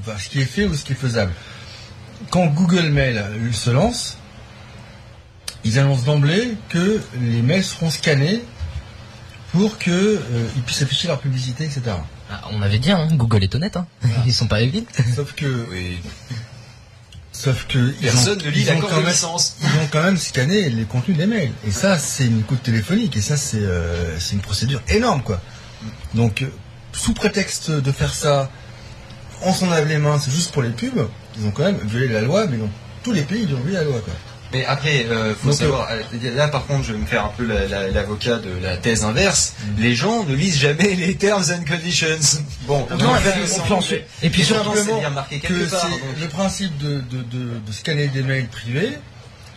[0.00, 1.32] enfin, ce qui est fait ou ce qui est faisable.
[2.30, 4.16] Quand Google Mail euh, se lance,
[5.64, 8.42] ils annoncent d'emblée que les mails seront scannés
[9.52, 11.82] pour que euh, puissent afficher leur publicité, etc.
[12.30, 13.76] Ah, on avait dit, hein, Google est honnête.
[13.76, 13.86] Hein.
[14.26, 14.88] Ils sont pas évites.
[15.16, 15.98] Sauf que, Oui.
[17.32, 19.56] sauf que ils Personne ont- ne lit quand de même- licence.
[19.62, 21.52] Ils ont quand même scanné les contenus des mails.
[21.66, 23.16] Et ça, c'est une écoute téléphonique.
[23.16, 25.40] Et ça, c'est euh, une procédure énorme, quoi.
[26.14, 26.44] Donc,
[26.92, 28.50] sous prétexte de faire ça,
[29.42, 32.08] on s'en lave les mains, c'est juste pour les pubs, ils ont quand même violé
[32.08, 32.68] la loi, mais non.
[33.02, 34.12] Tous les pays, ils ont violé la loi, quoi.
[34.52, 37.32] Mais après, euh, faut Donc, savoir, euh, là par contre, je vais me faire un
[37.36, 39.52] peu la- la- l'avocat de la thèse inverse.
[39.62, 39.80] Mm.
[39.80, 42.18] Les gens ne lisent jamais les terms and conditions.
[42.66, 43.62] Bon, Non, puis- ça,
[44.24, 44.42] et puis
[45.10, 45.88] marqué que part.
[45.88, 46.00] donc.
[46.20, 48.98] le principe de, de, de, de scanner des mails privés,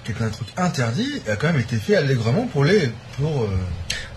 [0.03, 3.47] qui est un truc interdit, a quand même été fait allègrement pour les pour euh,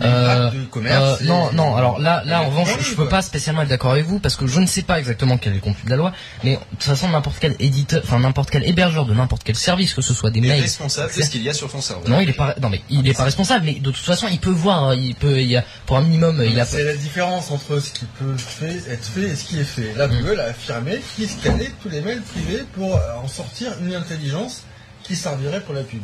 [0.00, 1.20] les Euh, actes de commerce.
[1.20, 1.77] Euh, et- non, non.
[1.77, 4.46] Alors là, là, en revanche, je peux pas spécialement être d'accord avec vous parce que
[4.46, 6.12] je ne sais pas exactement quel est le contenu de la loi.
[6.44, 9.94] Mais de toute façon, n'importe quel éditeur, enfin n'importe quel hébergeur de n'importe quel service,
[9.94, 10.62] que ce soit des est mails.
[10.62, 12.08] responsable de ce qu'il y a sur son serveur.
[12.08, 12.55] Non, il est pas.
[12.61, 13.64] Non, mais il est pas responsable.
[13.66, 14.84] Mais de toute façon, il peut voir.
[14.84, 15.39] hein, Il peut.
[15.41, 16.42] Il y a pour un minimum.
[16.44, 16.64] Il a.
[16.64, 19.92] C'est la différence entre ce qui peut fait- être fait et ce qui est fait.
[19.94, 20.20] Là, Mm.
[20.20, 24.62] Google a affirmé qu'il scannait tous les mails privés pour euh, en sortir une intelligence
[25.06, 26.00] qui servirait pour la pub.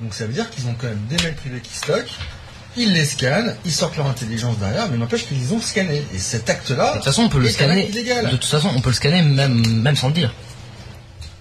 [0.00, 2.12] Donc ça veut dire qu'ils ont quand même des mails privés qui stockent,
[2.76, 6.04] ils les scannent, ils sortent leur intelligence derrière, mais n'empêche qu'ils ont scanné.
[6.14, 7.86] Et cet acte-là, De toute façon, on peut le scanner.
[7.86, 10.32] De toute façon, on peut le scanner même même sans le dire.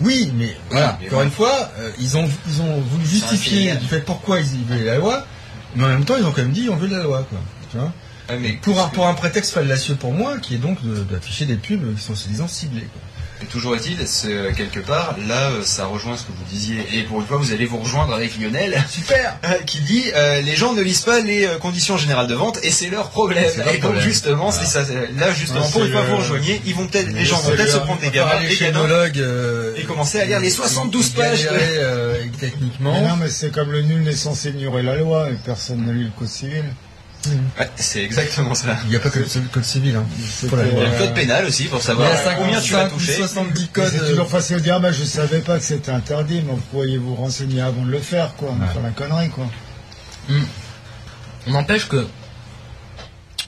[0.01, 3.85] Oui, mais voilà, mais encore une fois, euh, ils, ont, ils ont voulu justifier du
[3.87, 5.25] fait pourquoi ils violaient la loi,
[5.75, 7.25] mais en même temps, ils ont quand même dit ont violé la loi.
[7.29, 7.39] Quoi,
[7.71, 7.93] tu vois?
[8.29, 11.45] Ouais, mais pour, un, pour un prétexte fallacieux pour moi, qui est donc de- d'afficher
[11.45, 12.81] des pubs qui sont soi-disant ciblées.
[12.91, 13.01] Quoi.
[13.41, 16.77] Mais toujours est-il, c'est euh, quelque part, là, euh, ça rejoint ce que vous disiez.
[16.93, 20.41] Et pour une fois, vous allez vous rejoindre avec Lionel, Super euh, qui dit euh,
[20.41, 23.43] les gens ne lisent pas les conditions générales de vente et c'est leur problème.
[23.67, 24.01] Et donc problème.
[24.03, 24.83] justement, c'est ça.
[25.17, 26.61] Là, justement, pour une fois, vous rejoignez.
[26.65, 30.19] Ils vont peut-être, les gens vont peut-être se prendre des gamins, des euh, et commencer
[30.21, 33.01] à lire les 72 ils pages de- galéraient, Mais techniquement.
[33.01, 36.05] non, mais c'est comme le nul n'est censé ignorer la loi et personne ne lit
[36.05, 36.63] le code civil.
[37.59, 38.77] Ouais, c'est exactement ça.
[38.83, 39.95] Il n'y a pas que le code civil.
[39.95, 40.05] Hein.
[40.43, 42.89] Il y a le code pénal aussi pour Il y savoir a combien tu vas
[42.89, 43.13] 55 ou toucher.
[43.15, 43.91] 70 mais codes.
[43.91, 46.61] C'est euh, toujours facile de dire, bah, je savais pas que c'était interdit, mais vous
[46.71, 48.55] pourriez vous renseigner avant de le faire, quoi.
[48.73, 49.47] Faire la connerie, quoi.
[51.47, 52.07] N'empêche que.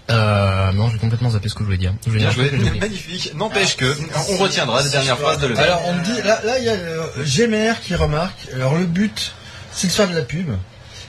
[0.10, 1.94] Euh, non, j'ai complètement zappé ce que je voulais dire.
[2.06, 3.34] Je voulais Bien joué, magnifique.
[3.36, 3.94] N'empêche que,
[4.30, 6.70] on retiendra la dernière phrase de le Alors on me dit, là, là il y
[6.70, 9.34] a euh, GMR qui remarque, alors le but
[9.74, 10.50] c'est de faire de la pub,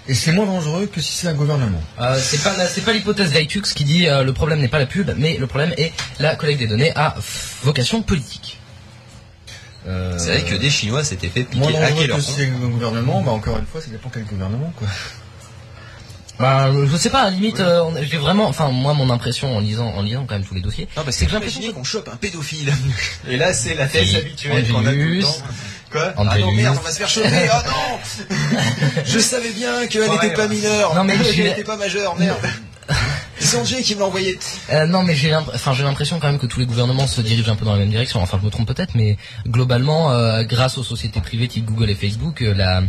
[0.08, 1.82] et c'est moins dangereux que si c'est un gouvernement.
[2.00, 4.78] Euh, c'est pas la- c'est pas l'hypothèse d'Itux qui dit euh, le problème n'est pas
[4.78, 7.14] la pub, mais le problème est la collecte des données à
[7.62, 8.58] vocation politique.
[9.86, 12.47] Euh, C'est vrai que des Chinois s'étaient fait Moins piquer, dangereux hacker que si c'est
[12.47, 14.88] un gouvernement, bah encore une fois, ça dépend quel gouvernement, quoi.
[16.38, 19.56] Bah, je sais pas, à la limite, euh, on- j'ai vraiment, enfin, moi, mon impression
[19.56, 21.82] en lisant, en lisant quand même tous les dossiers, Non, parce c'est que l'impression qu'on
[21.82, 22.72] chope un pédophile.
[23.28, 25.22] Et là, c'est la thèse habituelle qu'on a tout le Angelus.
[25.22, 25.36] temps.
[25.91, 27.49] Quoi Ah non, merde, on va se faire choper.
[27.50, 28.37] Oh non
[29.04, 30.94] Je savais bien qu'elle n'était pas mineure.
[30.94, 32.38] Non, mais qu'elle n'était pas majeure, merde.
[33.38, 34.38] C'est Sanjay qui me l'a envoyé.
[34.72, 37.53] Euh, non, mais j'ai enfin, j'ai l'impression quand même que tous les gouvernements se dirigent
[37.53, 38.21] un peu dans la même direction.
[38.21, 39.16] Enfin, je me trompe peut-être, mais
[39.47, 42.82] globalement, euh, grâce aux sociétés privées type Google et Facebook, euh, la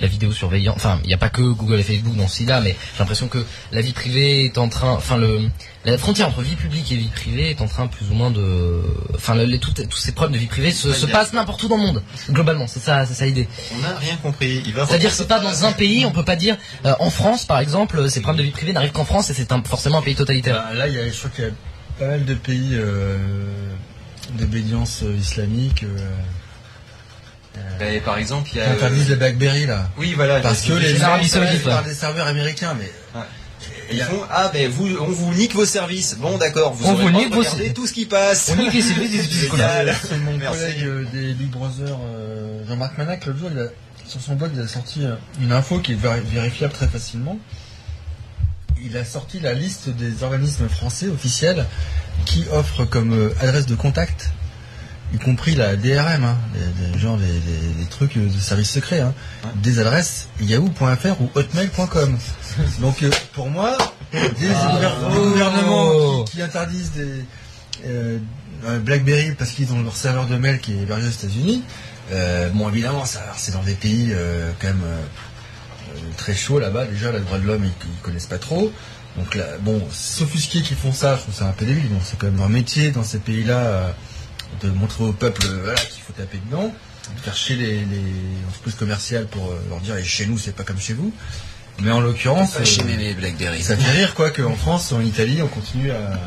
[0.00, 2.70] la vidéosurveillance, enfin, il n'y a pas que Google et Facebook dans ce là mais
[2.94, 5.48] j'ai l'impression que la vie privée est en train, enfin, le
[5.84, 8.82] la frontière entre vie publique et vie privée est en train plus ou moins de,
[9.14, 11.68] enfin, le- les, toutes- tous ces problèmes de vie privée se, se passent n'importe où
[11.68, 12.02] dans le monde.
[12.28, 13.46] Globalement, c'est ça, c'est ça l'idée.
[13.74, 14.62] On n'a rien compris.
[14.64, 17.60] C'est-à-dire, reprendre c'est pas dans un pays, on peut pas dire, euh, en France, par
[17.60, 20.56] exemple, ces problèmes de vie privée n'arrivent qu'en France et c'est forcément un pays totalitaire.
[20.56, 21.50] Bah, là, il y a, je crois qu'il y a
[22.00, 23.16] pas mal de pays euh,
[24.38, 26.10] d'obédience euh, islamique euh,
[27.80, 28.70] Et par exemple, il y a.
[28.70, 29.88] interdisent les BlackBerry, là.
[29.98, 30.40] Oui, voilà.
[30.40, 32.90] Parce que les les gens Arabie sont Saoudite, par des serveurs américains, mais
[33.92, 36.16] ils font ah ben vous on vous nique vos services.
[36.18, 37.72] Bon d'accord, vous On aurez vous nique vos services.
[37.74, 38.50] tout ce qui passe.
[38.52, 39.48] On nique les services des.
[40.08, 40.58] C'est mon Merci.
[40.58, 43.68] collègue euh, des Big Brother, euh, Jean-Marc Manac, l'autre jour, il a-
[44.08, 47.38] sur son blog, il a sorti euh, une info qui est vérifiable très facilement.
[48.84, 51.64] Il a sorti la liste des organismes français officiels
[52.24, 54.30] qui offrent comme euh, adresse de contact,
[55.14, 56.36] y compris la DRM, hein,
[56.98, 59.14] genre des trucs de services secrets, hein,
[59.44, 59.50] Ouais.
[59.62, 62.18] des adresses yahoo.fr ou hotmail.com.
[62.80, 63.76] Donc euh, pour moi,
[64.12, 64.48] des des
[65.14, 67.24] gouvernements qui, qui interdisent des
[67.86, 68.18] euh,
[68.80, 71.62] BlackBerry parce qu'ils ont leur serveur de mail qui est hébergé aux États-Unis.
[72.12, 74.12] Euh, bon, évidemment, ça, c'est dans des pays
[74.60, 74.82] quand même
[76.16, 76.86] très chauds là-bas.
[76.86, 78.72] Déjà, les droits de l'homme, ils, ils connaissent pas trop.
[79.16, 81.88] Donc là, bon, s'offusquer qu'ils font ça, je trouve ça un peu débile.
[81.88, 83.94] Bon, c'est quand même leur métier dans ces pays-là
[84.62, 86.72] de montrer au peuple euh, voilà, qu'il faut taper dedans,
[87.14, 90.54] de faire chier les, les entreprises commerciales pour euh, leur dire et chez nous, c'est
[90.54, 91.12] pas comme chez vous.
[91.82, 92.64] Mais en l'occurrence, euh,
[93.60, 96.18] ça fait rire quoi qu'en France, en Italie, on continue à,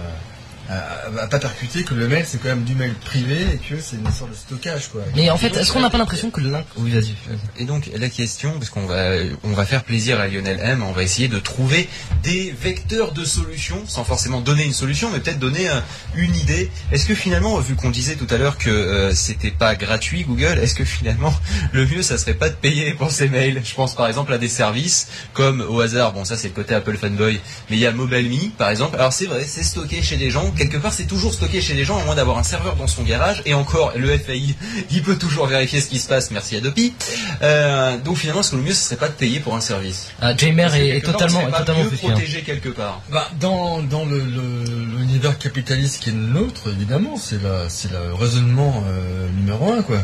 [0.69, 3.81] à, à pas percuter que le mail c'est quand même du mail privé et que
[3.81, 5.01] c'est une sorte de stockage quoi.
[5.16, 6.66] Mais en fait, est-ce qu'on n'a pas l'impression que le link...
[6.77, 7.16] Oui, vas-y.
[7.27, 7.62] vas-y.
[7.62, 9.13] Et donc la question, parce qu'on va,
[9.44, 11.89] on va faire plaisir à Lionel M, on va essayer de trouver
[12.24, 15.80] des vecteurs de solutions, sans forcément donner une solution, mais peut-être donner euh,
[16.16, 16.69] une idée.
[16.92, 20.60] Est-ce que finalement, vu qu'on disait tout à l'heure que euh, c'était pas gratuit Google,
[20.62, 21.33] est-ce que finalement
[21.71, 23.62] le mieux ça serait pas de payer pour ces mails?
[23.63, 26.75] Je pense par exemple à des services comme au hasard, bon ça c'est le côté
[26.75, 27.39] Apple fanboy,
[27.69, 28.95] mais il y a MobileMe par exemple.
[28.98, 30.51] Alors c'est vrai, c'est stocké chez des gens.
[30.60, 33.04] Quelque part, c'est toujours stocké chez des gens, à moins d'avoir un serveur dans son
[33.04, 33.42] garage.
[33.46, 34.56] Et encore, le FAI,
[34.92, 36.32] il peut toujours vérifier ce qui se passe.
[36.32, 36.94] Merci Adopi.
[37.42, 40.10] Euh, donc finalement, est-ce que le mieux, ce serait pas de payer pour un service
[40.22, 42.12] Ah, est, est quelque part, totalement, est totalement mieux fier.
[42.12, 43.02] protégé quelque part.
[43.10, 47.92] Bah, dans dans le, le- l'univers capitaliste qui est le nôtre, évidemment, c'est la c'est
[47.92, 50.04] le raisonnement euh, numéro un quoi.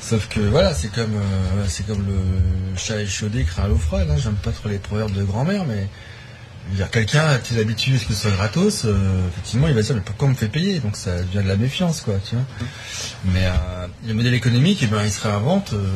[0.00, 4.08] Sauf que voilà, c'est comme euh, c'est comme le chat échaudé craint l'eau froide.
[4.10, 4.16] Hein.
[4.22, 5.88] J'aime pas trop les proverbes de grand-mère, mais
[6.74, 9.86] dire, quelqu'un a-t-il habitué à ce que ce soit gratos euh, Effectivement, il va se
[9.88, 10.80] dire mais pourquoi on me fait payer?
[10.80, 12.44] Donc ça devient de la méfiance quoi, tu vois.
[13.26, 15.86] Mais euh, le modèle économique, eh ben, il se réinvente euh,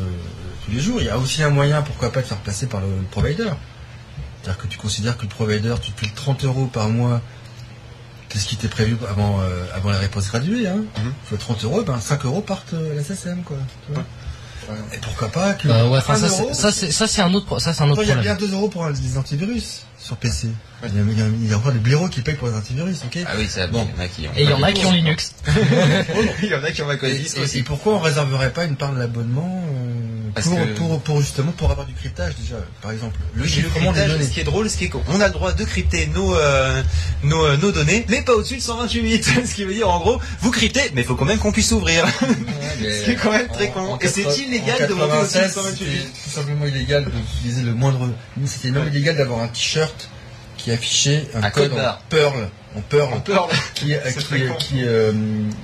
[0.65, 0.97] tous les jours.
[1.01, 3.49] Il y a aussi un moyen, pourquoi pas, de faire passer par le, le provider.
[4.41, 7.21] C'est-à-dire que tu considères que le provider, tu te piles 30 euros par mois,
[8.29, 10.83] qu'est-ce qui était prévu avant, euh, avant la réponse graduée, hein.
[10.95, 13.57] Tu vois, 30 euros, ben 5 euros partent à la SSM, quoi.
[13.87, 14.03] tu vois.
[14.93, 16.17] Et pourquoi pas que Euh, ouais, enfin, 1
[16.53, 18.37] ça, c'est- c'est, c'est un autre, ça, c'est un autre Attends, il y a problème.
[18.37, 20.47] bien 2 euros pour un- les antivirus sur PC.
[20.83, 22.47] Il, y a, il y a- il y a encore des blaireaux qui payent pour
[22.47, 23.87] les antivirus, ok Ah oui, ça, Bon.
[23.87, 24.31] il y en a qui ont.
[24.35, 25.33] Et il y en a qui ont Linux.
[26.41, 27.57] il y en a qui ont Mac et, OS et- aussi.
[27.59, 31.19] et pourquoi on réserverait pas une part de l'abonnement euh, Parce pour, que- pour, pour
[31.21, 34.43] justement pour avoir du cryptage déjà, par exemple Le Oui, des cryptage, ce qui est
[34.43, 36.81] drôle, ce qui est qu'on a le droit de crypter nos, euh,
[37.23, 39.23] nos, euh, nos données, mais pas au-dessus de 128.
[39.45, 41.71] ce qui veut dire, en gros, vous cryptez, mais il faut quand même qu'on puisse
[41.71, 42.05] ouvrir.
[42.81, 43.97] Ce qui est quand même très con.
[44.01, 45.85] Et c'est illégal de monter au-dessus de 128.
[45.85, 48.09] C'était tout simplement illégal d'utiliser le moindre.
[48.45, 50.09] C'était même illégal d'avoir un t-shirt
[50.57, 51.97] qui affichait un, Un code, code en.
[52.09, 52.81] Perl, en En
[53.19, 55.11] peur, qui, qui, qui, euh,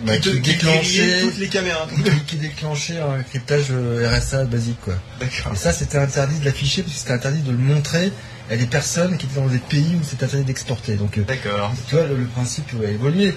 [0.06, 1.88] bah, qui, déclenchait, toutes les caméras.
[2.28, 4.96] qui, déclenchait un cryptage euh, RSA basique, quoi.
[5.22, 8.12] Et ça, c'était interdit de l'afficher parce que c'était interdit de le montrer
[8.52, 10.96] à des personnes qui étaient dans des pays où c'était interdit d'exporter.
[10.96, 11.74] Donc, euh, D'accord.
[11.88, 13.34] tu vois, le, le principe a évolué.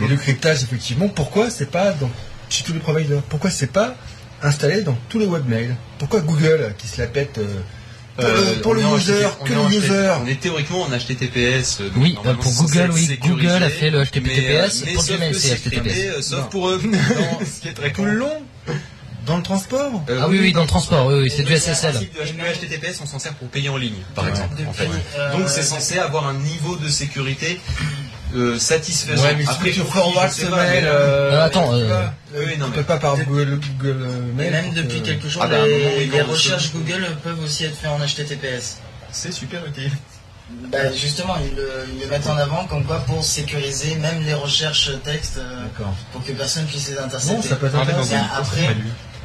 [0.00, 2.10] Et le cryptage, effectivement, pourquoi c'est pas dans,
[2.48, 3.94] chez tous les providers Pourquoi c'est pas
[4.42, 5.76] installé dans tous les webmails?
[5.98, 7.60] Pourquoi Google, qui se la pète euh,
[8.16, 11.80] pour le, pour en user, HTTP, que le HTTP, user On est théoriquement en HTTPS.
[11.80, 13.18] euh, donc Oui, euh, pour Google, oui, sécurisé,
[13.48, 15.96] Google a fait le HTTPS, mais, euh, mais pour sauf Gmail, que c'est HTTPS.
[16.16, 16.48] euh, Sauf Non.
[16.48, 16.80] pour eux.
[17.44, 18.42] Ce qui est très tout le long
[19.24, 21.94] dans le transport Euh, Ah oui, oui, dans le transport, oui, oui, c'est du SSL.
[21.94, 24.30] le HTTPS, on s'en sert pour payer en ligne, par Ouais.
[24.30, 24.54] exemple.
[24.68, 24.84] en fait.
[24.86, 27.60] Depuis, euh, Donc c'est censé avoir un niveau de sécurité
[28.34, 29.22] euh, satisfaisant.
[29.22, 32.56] Ouais, mais Après, pour qui, forward je sais ce pas, euh, Euh, attends, euh, oui,
[32.58, 34.50] non, par Google, Google Et Mail.
[34.52, 37.42] même depuis quelques jours, Ah bah, à un moment, les, on recherches se- Google peuvent
[37.42, 38.78] aussi être faites en HTTPS.
[39.10, 39.90] C'est super utile.
[40.70, 44.34] Bah, justement, ils le, ils le mettent en avant comme quoi pour sécuriser même les
[44.34, 45.64] recherches texte euh,
[46.12, 47.48] pour que personne puisse les Bon, intercepter.
[47.48, 47.74] ça peut être
[48.38, 48.76] après,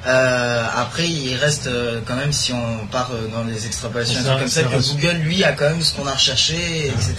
[0.07, 4.38] euh, après, il reste euh, quand même, si on part euh, dans les extrapolations, Ça
[4.39, 7.13] comme ça, que reste- Google, lui, a quand même ce qu'on a recherché, etc.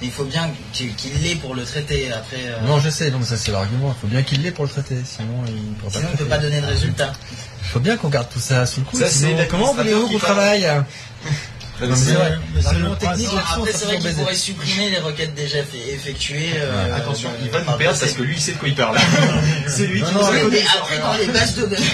[0.00, 0.92] Mais il faut bien qu'il
[1.22, 2.12] l'ait pour le traiter.
[2.12, 3.94] Après, euh, Non, je sais, mais ça c'est l'argument.
[3.96, 6.18] Il faut bien qu'il l'ait pour le traiter, sinon il pourra sinon, pas il ne
[6.18, 7.12] peut pas donner de résultat.
[7.62, 8.98] Il faut bien qu'on garde tout ça sous le coup.
[8.98, 10.84] Ça, sinon, c'est comment voulez-vous qu'on travaille Non,
[11.80, 12.38] mais c'est vrai.
[12.62, 16.50] L'argument technique, après, c'est vrai qu'il pourrait supprimer les requêtes déjà effectuées.
[16.56, 18.74] euh, Attention, euh, il va nous perdre parce que lui, il sait de quoi il
[18.74, 18.96] parle.
[19.68, 20.14] c'est lui Non, qui
[20.50, 21.76] mais- après, dans les bases de données.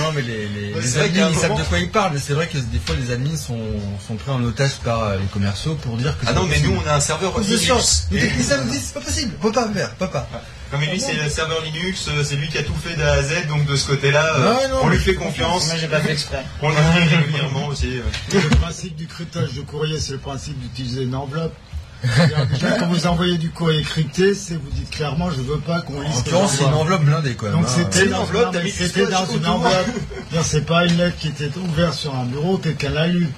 [0.00, 2.46] Non, mais les, les, les admins, ils savent de quoi ils parlent, mais c'est vrai
[2.46, 3.58] que des fois les admins sont,
[4.06, 6.72] sont pris en otage par euh, les commerciaux pour dire que Ah non, mais nous,
[6.82, 8.06] on a un serveur on Linux.
[8.10, 10.28] Les techniciens nous disent, c'est pas possible, on peut pas faire, pas.
[10.72, 13.12] Non mais lui c'est le serveur Linux, euh, c'est lui qui a tout fait d'A
[13.14, 16.12] à Z, donc de ce côté-là, euh, on lui fait confiance, Moi, j'ai pas fait
[16.12, 16.44] exprès.
[16.62, 17.98] on l'invite régulièrement aussi.
[17.98, 18.40] euh.
[18.40, 21.54] Le principe du cryptage de courrier, c'est le principe d'utiliser une enveloppe.
[22.02, 25.80] C'est-à-dire, Déjà, quand vous envoyez du courrier crypté, c'est vous dites clairement, je veux pas
[25.82, 26.22] qu'on En lise.
[26.22, 26.80] tes l'occurrence, c'est une envois.
[26.82, 27.50] enveloppe blindée, quoi.
[27.50, 27.72] Donc hein.
[27.76, 29.54] c'était une dans, enveloppe, non, t'as mais mis du c'était scotch dans une autour.
[29.56, 29.86] enveloppe.
[30.30, 33.28] C'est-à-dire, C'est pas une lettre qui était ouverte sur un bureau, quelqu'un l'a lu.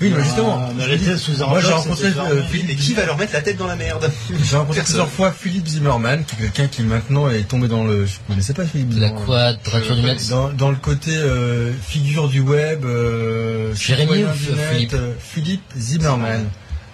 [0.00, 2.42] Oui, mais justement, Euh, je dis- sous moi j'ai rencontré euh.
[2.44, 4.10] Philippe Mais qui va leur mettre la tête dans la merde
[4.44, 8.06] J'ai rencontré plusieurs fois Philippe Zimmerman, qui est quelqu'un qui maintenant est tombé dans le.
[8.06, 9.56] Je connaissais pas Philippe La Zimmerman.
[9.64, 10.28] quadrature du net.
[10.30, 14.28] Dans, dans le côté euh, figure du web, euh, Jérémy ou
[14.72, 16.44] Philippe euh, Philippe Zimmerman.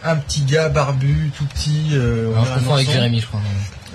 [0.06, 1.88] Un petit gars barbu, tout petit.
[1.92, 2.90] Euh, on Alors, je confonds avec.
[2.90, 3.40] Jérémy, je crois.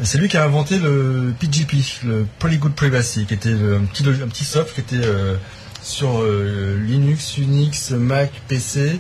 [0.01, 4.27] C'est lui qui a inventé le PGP, le Polygood Privacy, qui était un petit, un
[4.27, 5.35] petit soft qui était euh,
[5.81, 8.99] sur euh, Linux, Unix, Mac, PC,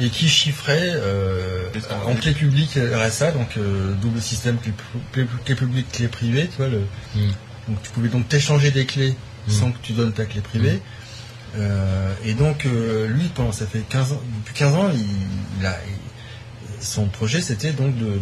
[0.00, 1.68] et qui chiffrait euh,
[2.06, 4.72] en clé publique RSA, donc euh, double système clé,
[5.12, 6.68] clé, clé publique, clé privée, tu vois.
[6.68, 6.80] Le,
[7.14, 7.28] Mm.
[7.68, 9.14] Donc tu pouvais donc t'échanger des clés
[9.46, 9.50] Mm.
[9.52, 10.80] sans que tu donnes ta clé privée.
[11.56, 15.06] Euh, et donc euh, lui, pendant ça fait 15 ans, depuis 15 ans, il,
[15.60, 18.18] il a, il- son projet c'était donc de, de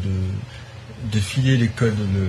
[1.11, 1.97] de filer les codes.
[1.99, 2.21] Le...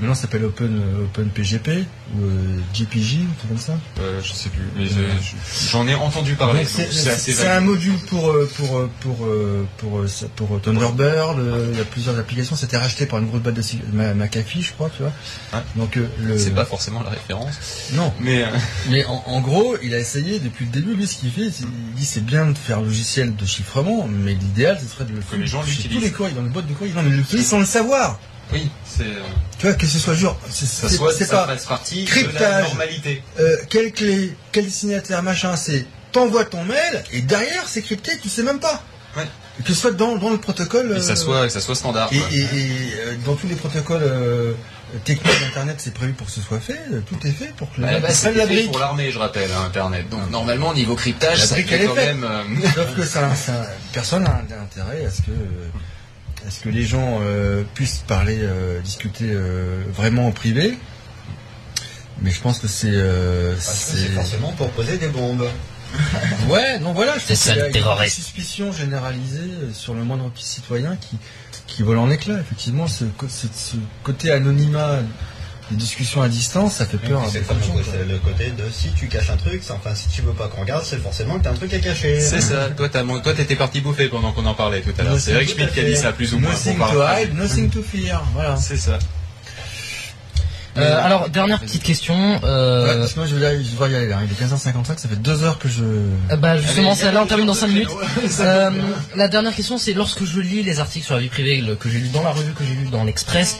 [0.00, 1.84] Maintenant, ça s'appelle Open, Open PGP
[2.16, 3.78] ou euh, GPG, ou tout comme ça.
[4.00, 6.64] Euh, je sais plus, mais je- j'en ai entendu parler.
[6.64, 11.38] C'est un module pour euh, pour euh, pour euh, pour euh, euh, Thunderbird.
[11.38, 12.56] euh, Il y a plusieurs applications.
[12.56, 15.12] C'était racheté par une grosse boîte de McAfee, je crois, tu vois.
[15.76, 17.90] Donc euh, le C'est pas forcément la référence.
[17.94, 18.46] non, Mais euh,
[18.90, 20.94] mais en, en gros, il a essayé depuis le début.
[20.94, 24.06] Lui, ce qu'il fait, c'est- il dit c'est bien de faire un logiciel de chiffrement,
[24.08, 25.98] mais l'idéal, ce serait de le faire les gens l'utilisent.
[25.98, 28.19] tous les courriers, dans les boîtes de courrier, non, mais ils l'utilisent sans le savoir.
[28.52, 29.20] Oui, c'est euh,
[29.58, 32.04] Tu vois, que ce soit genre, c'est ça c'est- soit c'est ça pas fasse partie
[32.04, 32.68] de la cryptage.
[32.68, 33.22] normalité.
[33.38, 38.28] euh, quelle clé, quel destinataire, machin, c'est t'envoies ton mail et derrière c'est crypté, tu
[38.28, 38.82] sais même pas.
[39.16, 39.26] Ouais.
[39.64, 40.92] Que ce soit dans, dans le protocole.
[40.92, 42.08] Et que ça euh, soit, que ça soit standard.
[42.12, 42.28] Et, quoi.
[42.32, 44.52] et- et, euh, dans tous les protocoles euh,
[45.04, 46.80] techniques d'Internet, c'est prévu pour que ce soit fait.
[46.92, 48.70] euh, Tout est fait pour que la fait brique.
[48.70, 50.08] pour l'armée, je rappelle, hein, Internet.
[50.08, 52.24] Donc normalement, niveau cryptage, La ça brique, fait est quand même.
[52.24, 55.30] euh, Sauf que ça, ça- personne n'a intérêt à ce que,
[56.46, 60.76] à ce que les gens euh, puissent parler, euh, discuter euh, vraiment en privé.
[62.22, 62.88] Mais je pense que c'est.
[62.90, 65.46] euh, c'est- forcément pour poser des bombes.
[66.48, 70.44] Ouais, non, voilà, je C'est pense ça, le une suspicion généralisée sur le moindre petit
[70.44, 71.16] citoyen qui,
[71.66, 72.38] qui vole en éclat.
[72.40, 74.98] Effectivement, ce, co- ce, ce côté anonymat
[75.70, 77.56] des discussions à distance, ça fait peur c'est le, quoi.
[77.84, 80.62] c'est le côté de si tu caches un truc, enfin si tu veux pas qu'on
[80.62, 82.20] regarde, c'est forcément que t'as un truc à cacher.
[82.20, 82.68] C'est ça.
[82.76, 85.18] Toi, t'as, mon- toi, t'étais parti bouffer pendant qu'on en parlait tout à l'heure.
[85.18, 86.50] C'est Eric Schmidt qui a dit ça plus ou moins.
[86.50, 88.22] Nothing to hide, nothing to fear.
[88.34, 88.56] Voilà.
[88.56, 88.98] C'est ça.
[90.78, 92.14] Euh, alors, dernière petite question.
[92.34, 94.18] Ouais, Euh, parce que moi, je vais, y- je dois y aller là.
[94.24, 95.82] Il est 15h55, ça fait deux heures que je.
[95.82, 97.88] euh, bah justement, c'est là, on termine dans deux 5 minutes.
[98.38, 98.70] Euh,
[99.16, 101.98] la dernière question, c'est lorsque je lis les articles sur la vie privée que j'ai
[101.98, 103.56] lu dans la revue, que j'ai lu dans l'Express.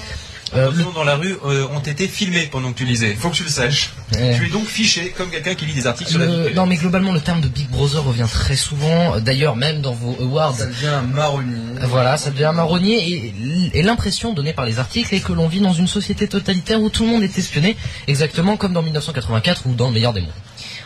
[0.55, 3.15] Euh, Attention, dans la rue euh, ont été filmés pendant que tu lisais.
[3.15, 3.91] Faut que tu le saches.
[4.15, 4.37] Ouais.
[4.37, 6.77] Tu es donc fiché comme quelqu'un qui lit des articles sur la vie non mais
[6.77, 9.21] globalement le terme de Big Brother revient très souvent.
[9.21, 11.55] D'ailleurs même dans vos awards, Ça devient un marronnier.
[11.83, 15.47] Voilà, ça devient un marronnier et, et l'impression donnée par les articles est que l'on
[15.47, 17.77] vit dans une société totalitaire où tout le monde est espionné,
[18.09, 20.31] exactement comme dans 1984 ou dans le meilleur des mondes.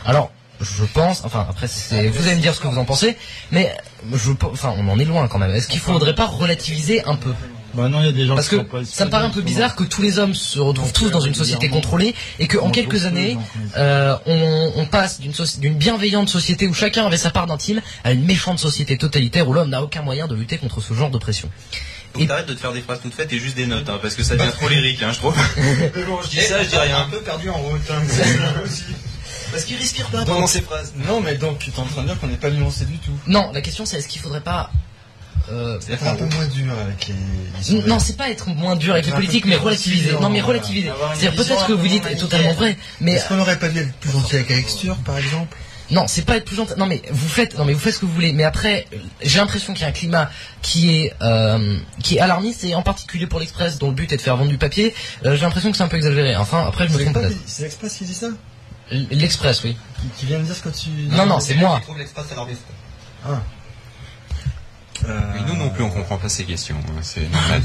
[0.05, 0.31] Alors,
[0.61, 3.17] je pense, enfin après c'est, vous allez me dire ce que vous en pensez,
[3.51, 3.75] mais
[4.13, 5.51] je, enfin on en est loin quand même.
[5.51, 7.33] Est-ce qu'il faudrait pas relativiser un peu?
[7.75, 9.25] Bah non, il y a des gens Parce qui que sont pas ça me paraît
[9.25, 12.47] un peu bizarre que tous les hommes se retrouvent tous dans une société contrôlée et
[12.47, 13.37] qu'en quelques années,
[13.77, 17.81] euh, on, on passe d'une soci- d'une bienveillante société où chacun avait sa part d'intime
[18.03, 21.09] à une méchante société totalitaire où l'homme n'a aucun moyen de lutter contre ce genre
[21.11, 21.49] de pression.
[22.13, 23.99] Faut que t'arrêtes de te faire des phrases toutes faites et juste des notes, hein,
[24.01, 25.35] parce que ça devient trop lyrique, hein, je trouve.
[26.07, 27.07] Bon, je dis ça, je dis Un rien.
[27.11, 27.81] peu perdu en route.
[27.91, 28.01] hein.
[29.51, 30.93] Parce qu'il respire pas pendant ses phrases.
[31.07, 33.11] Non, mais donc, tu es en train de dire qu'on n'est pas nuancé du tout.
[33.27, 34.69] Non, la question c'est est-ce qu'il faudrait pas
[35.51, 37.73] euh, Être un peu moins dur avec les.
[37.75, 40.09] les non, c'est pas être moins dur avec les politiques, plus mais relativiser.
[40.11, 40.89] gentil, Non, mais relativiser.
[41.15, 43.93] C'est-à-dire peut-être que vous dites est totalement vrai, mais Est-ce qu'on n'aurait pas dû être
[43.97, 45.55] plus gentil avec Alex par exemple?
[45.91, 46.73] Non, c'est pas être plus gentil.
[46.79, 48.33] Non, mais vous faites, non, mais vous faites ce que vous voulez.
[48.33, 48.87] Mais après,
[49.21, 50.31] j'ai l'impression qu'il y a un climat
[50.63, 54.17] qui est euh, qui est alarmiste et en particulier pour l'Express, dont le but est
[54.17, 54.95] de faire vendre du papier.
[55.25, 56.35] euh, j'ai l'impression que c'est un peu exagéré.
[56.37, 57.33] Enfin, après, je me trompe peut-être.
[57.33, 58.29] qui- c'est l'Express qui dit ça?
[59.11, 59.77] L'Express, oui.
[60.01, 60.89] qui, qui vient de dire ce que tu.
[61.15, 61.77] Non, non, c'est moi.
[61.81, 62.61] Je trouve l'express alarmiste.
[63.23, 63.41] Ah.
[65.07, 66.75] Euh, Oui, nous non plus, on comprend pas ces questions.
[66.77, 67.61] hein, C'est normal.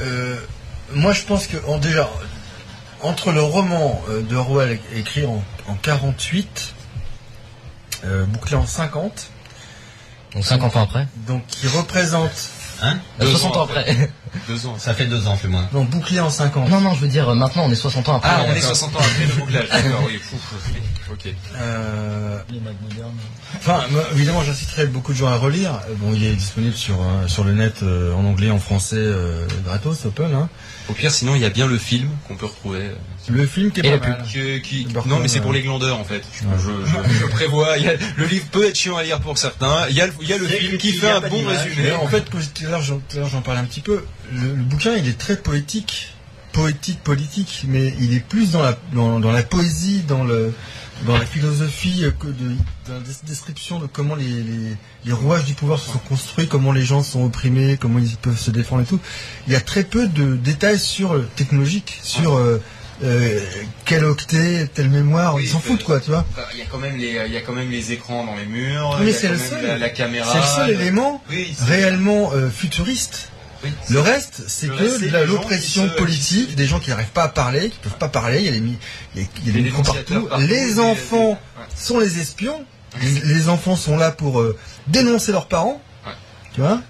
[0.00, 0.36] euh,
[0.94, 2.08] moi, je pense que en, déjà,
[3.02, 6.74] entre le roman euh, de Orwell écrit en, en 48,
[8.04, 9.30] euh, bouclé en 50,
[10.34, 11.06] Donc 50 ans après.
[11.26, 12.30] donc qui représente.
[12.82, 12.98] Hein?
[13.20, 14.10] Euh, Deux 60 ans ans après.
[14.48, 14.76] Deux ans.
[14.78, 15.68] Ça fait deux ans, plus moins.
[15.72, 16.68] Non, bouclé en 50.
[16.68, 18.30] non, non, je veux dire, euh, maintenant on est 60 ans après.
[18.32, 19.68] Ah, on est 60 ans après le bouclage.
[19.68, 20.18] D'accord, oui.
[20.30, 20.54] Pouf,
[21.12, 21.34] ok.
[21.56, 23.12] Euh, Les maths modernes.
[23.56, 25.80] Enfin, évidemment, j'inciterai beaucoup de gens à relire.
[25.88, 28.96] Euh, Bon, il est disponible sur euh, sur le net euh, en anglais, en français,
[28.96, 30.32] euh, gratos, open.
[30.34, 30.48] Hein.
[30.88, 32.80] Au pire, sinon, il y a bien le film qu'on peut retrouver.
[32.80, 32.94] euh,
[33.28, 34.22] Le film qui est Et pas mal.
[34.26, 36.22] qui- qui- Burton, Non, mais c'est pour les glandeurs en fait.
[36.32, 36.54] Je, Ouais.
[36.58, 37.76] je- je- je prévois.
[37.76, 39.86] il y a- le livre peut être chiant à lire pour certains.
[39.90, 41.92] Il y a, le- il y a le film qui fait un bon résumé.
[41.92, 44.04] En fait, tout à l'heure, j'en tout à l'heure, j'en parlais un petit peu.
[44.32, 46.14] Le, le bouquin, il est très poétique,
[46.52, 50.52] poétique, politique, mais il est plus dans la dans, dans la poésie, dans le
[51.06, 52.50] dans la philosophie, euh, que de,
[52.86, 56.46] dans la des- description de comment les, les, les rouages du pouvoir se sont construits,
[56.46, 59.00] comment les gens sont opprimés, comment ils peuvent se défendre et tout.
[59.46, 62.60] Il y a très peu de détails sur le technologique, sur euh,
[63.02, 63.40] euh,
[63.86, 65.36] quel octet, telle mémoire.
[65.36, 66.26] Oui, ils s'en euh, foutent, quoi, tu vois.
[66.52, 68.44] Il y a quand même les, il y a quand même les écrans dans les
[68.46, 68.98] murs.
[69.00, 69.66] Mais il y a c'est quand le même seul.
[69.66, 70.30] La, la caméra.
[70.32, 73.30] C'est le seul élément Oui, réellement euh, futuriste.
[73.64, 77.78] Oui, Le reste, c'est que l'oppression politique, des gens qui n'arrivent pas à parler, qui
[77.78, 78.78] peuvent pas parler, il y a, les, mi-
[79.14, 80.28] il y a, il y a des Les micros partout.
[80.40, 81.66] Les enfants Ouais.
[81.76, 82.64] sont les espions.
[83.02, 85.80] Les, les enfants sont là pour euh, dénoncer leurs parents.
[86.06, 86.12] Ouais.
[86.54, 86.80] Tu vois?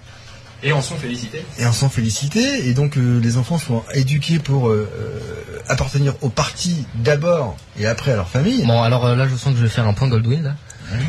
[0.63, 1.43] Et en sont félicités.
[1.59, 2.67] Et en s'en féliciter.
[2.67, 4.87] Et donc euh, les enfants sont éduqués pour euh,
[5.67, 8.63] appartenir au parti d'abord et après à leur famille.
[8.65, 10.41] Bon, alors là, je sens que je vais faire un point Goldwyn.
[10.43, 10.55] Là.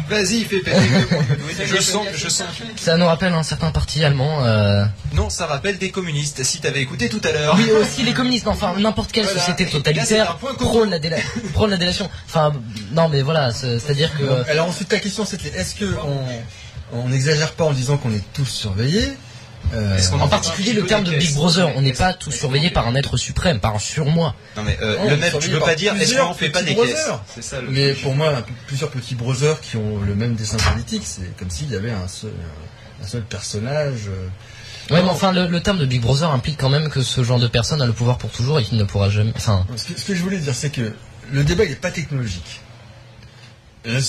[0.08, 0.76] Vas-y, fais péter.
[1.66, 2.46] Je sens, je sens.
[2.76, 4.44] Ça nous rappelle un certain parti allemand.
[4.44, 4.84] euh,
[5.14, 6.42] Non, ça rappelle des communistes.
[6.44, 7.54] Si t'avais écouté tout à l'heure.
[7.56, 9.40] Oui, aussi les communistes, enfin n'importe quelle Voilà.
[9.40, 11.16] société totalitaire prône la, déla-
[11.52, 12.08] prône la délation.
[12.26, 12.52] Enfin,
[12.92, 14.48] non, mais voilà, c'est- c'est-à-dire que...
[14.50, 15.84] Alors ensuite, ta question c'était est-ce que
[16.92, 19.12] on, on n'exagère pas en disant qu'on est tous surveillés?
[19.74, 22.94] Euh, En particulier le terme de Big Brother, on n'est pas tous surveillés par un
[22.94, 24.34] être suprême, par un surmoi.
[24.56, 26.74] Non mais euh, Non, le même, je veux pas dire, est-ce qu'on fait pas des
[26.74, 27.08] caisses
[27.40, 31.34] ça le Mais pour moi, plusieurs petits brothers qui ont le même dessin politique, c'est
[31.38, 32.32] comme s'il y avait un seul,
[33.02, 34.08] un seul personnage.
[34.08, 34.28] euh.
[34.94, 37.38] Ouais, mais enfin, le, le terme de Big Brother implique quand même que ce genre
[37.38, 39.32] de personne a le pouvoir pour toujours et qu'il ne pourra jamais...
[39.36, 40.92] Enfin, Ce que, ce que je voulais dire, c'est que
[41.30, 42.60] le débat il n'est pas technologique.
[43.86, 44.00] Euh,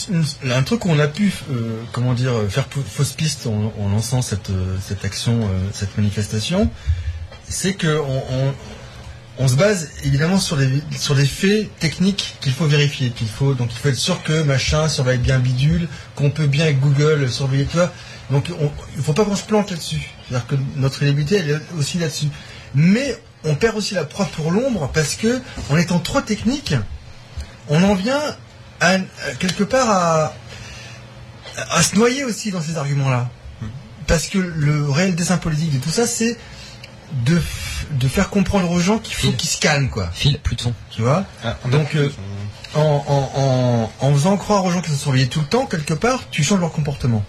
[0.51, 4.21] Un truc où on a pu, euh, comment dire, faire pou- fausse piste en, lançant
[4.21, 6.69] cette, euh, action, euh, cette manifestation,
[7.49, 7.99] c'est que
[9.39, 13.55] on, se base évidemment sur des, sur des faits techniques qu'il faut vérifier, qu'il faut
[13.55, 17.65] donc il faut être sûr que machin surveille bien bidule, qu'on peut bien Google surveiller
[17.65, 17.91] toi.
[18.29, 20.07] Donc on, il faut pas qu'on se plante là-dessus.
[20.29, 22.27] C'est-à-dire que notre crédibilité elle est aussi là-dessus.
[22.75, 26.75] Mais on perd aussi la proie pour l'ombre parce que en étant trop technique,
[27.69, 28.21] on en vient
[28.83, 30.33] à, à- quelque part à,
[31.71, 33.29] à se noyer aussi dans ces arguments-là.
[34.07, 36.37] Parce que le réel dessin politique de tout ça, c'est
[37.25, 37.39] de,
[38.07, 40.09] faire comprendre aux gens qu'il faut qu'ils se calment, quoi.
[40.13, 40.73] Phil, plus de son.
[40.91, 42.09] Tu vois Ah, Donc, euh,
[42.75, 45.93] en, en, en, en faisant croire aux gens qu'ils sont surveillés tout le temps, quelque
[45.93, 47.23] part, tu changes leur comportement.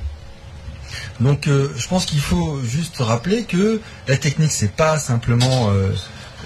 [1.21, 5.93] Donc, euh, je pense qu'il faut juste rappeler que la technique, c'est pas simplement, euh,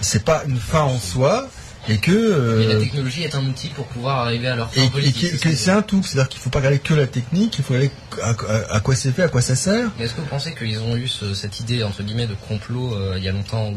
[0.01, 1.49] c'est pas une fin en soi,
[1.89, 2.11] et que
[2.59, 4.91] Mais la euh, technologie est un outil pour pouvoir arriver à leur fin et, et
[4.91, 5.39] politique.
[5.41, 6.03] que, que c'est un tout.
[6.05, 7.93] C'est-à-dire qu'il faut pas regarder que la technique, il faut regarder
[8.23, 9.91] à, à- à quoi c'est fait, à quoi ça sert.
[10.01, 13.15] Est-ce que vous pensez qu'ils ont eu ce- cette idée, entre guillemets, de complot euh,
[13.17, 13.77] il y a longtemps, ou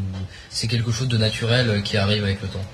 [0.49, 2.65] c'est quelque chose de naturel euh, qui arrive avec le temps?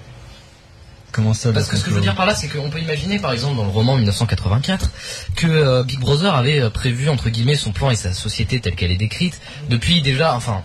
[1.12, 2.80] Comment ça Parce le que ce que je veux dire par là, c'est qu'on peut
[2.80, 4.92] imaginer, par exemple, dans le roman 1984,
[5.36, 8.76] que euh, Big Brother avait euh, prévu, entre guillemets, son plan et sa société telle
[8.76, 9.40] qu'elle est décrite,
[9.70, 10.64] depuis déjà, enfin,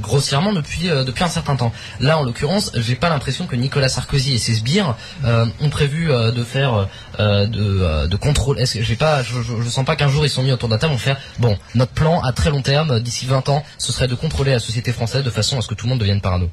[0.00, 1.72] grossièrement depuis euh, depuis un certain temps.
[2.00, 4.94] Là, en l'occurrence, j'ai pas l'impression que Nicolas Sarkozy et ses sbires
[5.24, 6.88] euh, ont prévu euh, de faire
[7.20, 8.58] euh, de, euh, de contrôle.
[8.58, 10.68] Est-ce que j'ai pas, je, je, je sens pas qu'un jour ils sont mis autour
[10.68, 13.92] d'un table, vont faire bon, notre plan à très long terme, d'ici 20 ans, ce
[13.92, 16.20] serait de contrôler la société française de façon à ce que tout le monde devienne
[16.20, 16.48] parano.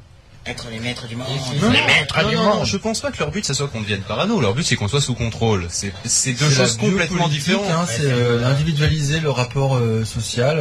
[0.46, 1.26] Être les maîtres du monde.
[1.60, 2.58] Non, Les maîtres non, du non, monde.
[2.60, 4.40] non, je pense pas que leur but ça soit qu'on devienne parano.
[4.40, 5.66] Leur but c'est qu'on soit sous contrôle.
[5.68, 7.70] C'est c'est deux choses complètement différentes.
[7.70, 10.56] hein, c'est euh, individualiser le rapport euh, social,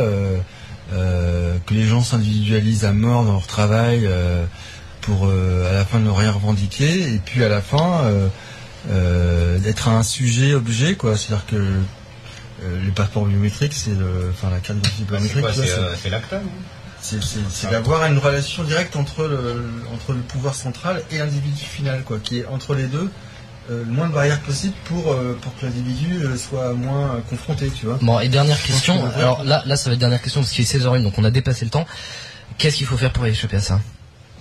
[0.92, 4.46] que les gens s'individualisent à mort dans leur travail euh,
[5.02, 8.28] pour euh, à la fin ne rien revendiquer et puis à la fin euh,
[8.90, 11.16] euh, d'être un sujet objet quoi.
[11.18, 15.62] C'est-à-dire que euh, les passeports biométriques, c'est le, enfin la carte d'identité C'est biométrique, C'est
[15.68, 16.10] c'est- euh, c'est
[17.02, 21.64] c'est c'est- c'est d'avoir une relation directe entre le, entre le pouvoir central et l'individu
[21.64, 23.29] final, quoi, qui est entre les deux, euh,
[23.70, 27.70] le moins de barrières possible pour, euh, pour que l'individu euh, soit moins euh, confronté,
[27.70, 28.00] tu vois.
[28.02, 29.06] Bon, et dernière question.
[29.14, 31.32] Alors là, là, ça va être dernière question parce qu'il est 16h01, donc on a
[31.32, 31.86] dépassé le temps.
[32.58, 33.80] Qu'est-ce qu'il faut faire pour échapper à ça?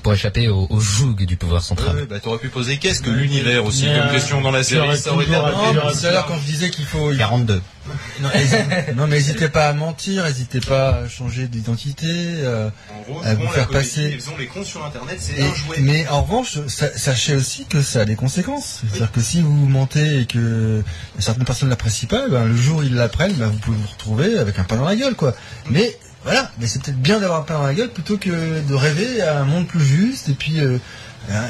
[0.02, 1.96] Pour échapper au, au joug du pouvoir central.
[1.96, 4.62] Ouais, bah t'aurais pu poser qu'est-ce que l'univers aussi Mais, comme euh, question dans la
[4.62, 4.96] série.
[4.96, 7.11] Ça aurait été tout à l'heure quand je disais qu'il faut...
[7.16, 7.61] 42.
[8.22, 12.06] Non, mais n'hésitez pas à mentir, n'hésitez pas à changer d'identité.
[12.06, 15.42] euh, En gros, à vous faire passer- Ils ont les comptes sur internet, c'est et-
[15.44, 15.76] un jouet.
[15.80, 18.82] mais en revanche, sa- sachez aussi que ça a des conséquences.
[18.90, 20.82] C'est-à-dire que si vous mentez et que
[21.18, 24.38] certaines personnes l'apprécient pas, ben, le jour où ils l'apprennent, ben, vous pouvez vous retrouver
[24.38, 25.34] avec un pain dans la gueule, quoi.
[25.70, 29.22] Mais voilà, mais c'est peut-être bien d'avoir pain dans la gueule plutôt que de rêver
[29.22, 30.78] à un monde plus juste et puis euh,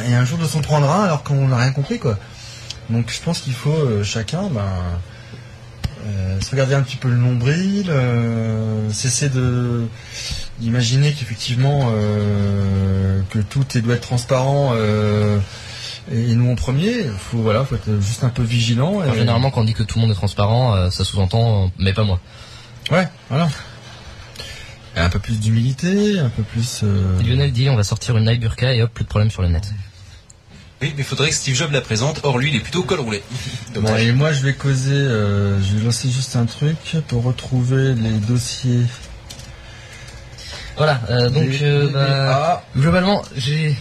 [0.09, 2.19] et un jour de s'en prendre un alors qu'on n'a rien compris, quoi.
[2.91, 4.63] Donc je pense qu'il faut euh, chacun, ben,
[6.07, 7.91] euh, se regarder un petit peu le nombril,
[8.93, 9.87] cesser de
[10.61, 11.91] d'imaginer qu'effectivement
[13.31, 14.75] que tout est- doit être transparent
[16.11, 17.05] et nous en premier.
[17.19, 19.03] Faut voilà, faut être juste un peu vigilant.
[19.05, 22.05] Et- généralement, quand on dit que tout le monde est transparent, ça sous-entend, mais pas
[22.05, 22.19] moi.
[22.91, 23.49] ouais, voilà.
[24.99, 26.81] Un peu plus d'humilité, un peu plus.
[26.83, 29.43] euh, Lionel dit, on va sortir une live burqa et hop, plus de problème sur
[29.43, 29.73] le net.
[30.81, 32.21] Oui, mais faudrait que Steve Jobs la présente.
[32.23, 33.23] Or lui, il est plutôt col roulé.
[33.75, 34.03] Bon, Dommage.
[34.03, 36.77] et moi je vais causer, euh, je vais lancer juste un truc
[37.09, 38.85] pour retrouver les dossiers.
[40.77, 43.77] Voilà, euh, donc, euh, bah, ah, globalement, j'ai...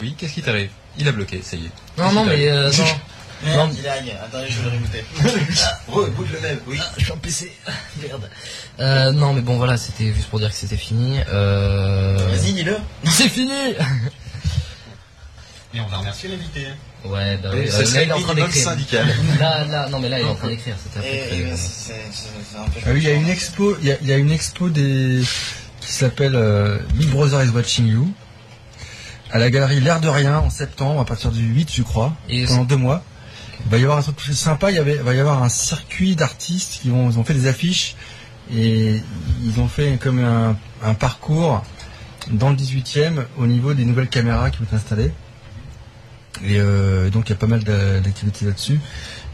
[0.00, 0.70] Oui, qu'est-ce qui t'arrive?
[0.98, 1.70] Il a bloqué, ça y est.
[1.98, 2.48] Non, non, mais...
[2.48, 2.84] Euh, non.
[3.44, 3.74] Merde, Non.
[3.76, 4.16] il lag.
[4.24, 5.04] Attendez, je vais le rebooter.
[5.88, 6.78] Reboot le même, oui.
[6.80, 7.52] Ah, je suis en PC.
[8.02, 8.28] Merde.
[8.80, 11.18] Euh, non, mais bon, voilà, c'était juste pour dire que c'était fini.
[11.28, 12.16] Euh...
[12.30, 12.76] Vas-y, dis-le.
[13.04, 13.52] C'est fini
[15.74, 16.66] Et on va remercier l'invité.
[17.04, 18.62] Ouais, bah oui, ça euh, là, il est en train d'écrire.
[18.64, 19.06] syndical.
[19.38, 20.74] Là, là, non, mais là, il est en train d'écrire.
[20.82, 21.06] c'était
[22.84, 24.68] Ah oui, il y a une expo, il y a, il y a une expo
[24.70, 25.22] des
[25.80, 28.12] qui s'appelle euh, Big Brother is watching you
[29.30, 32.44] à la galerie L'air de rien en septembre à partir du 8 je crois Et
[32.44, 33.04] pendant deux mois
[33.64, 36.14] Il va y avoir un truc sympa, il, y avait, va y avoir un circuit
[36.14, 37.96] d'artistes qui vont, ils ont fait des affiches
[38.54, 39.00] et
[39.44, 41.64] ils ont fait comme un, parcours
[42.30, 45.12] dans le 18e au niveau des nouvelles caméras qui vont être installées.
[46.44, 48.78] Et euh, donc il y a pas mal d'a- d'activités là-dessus.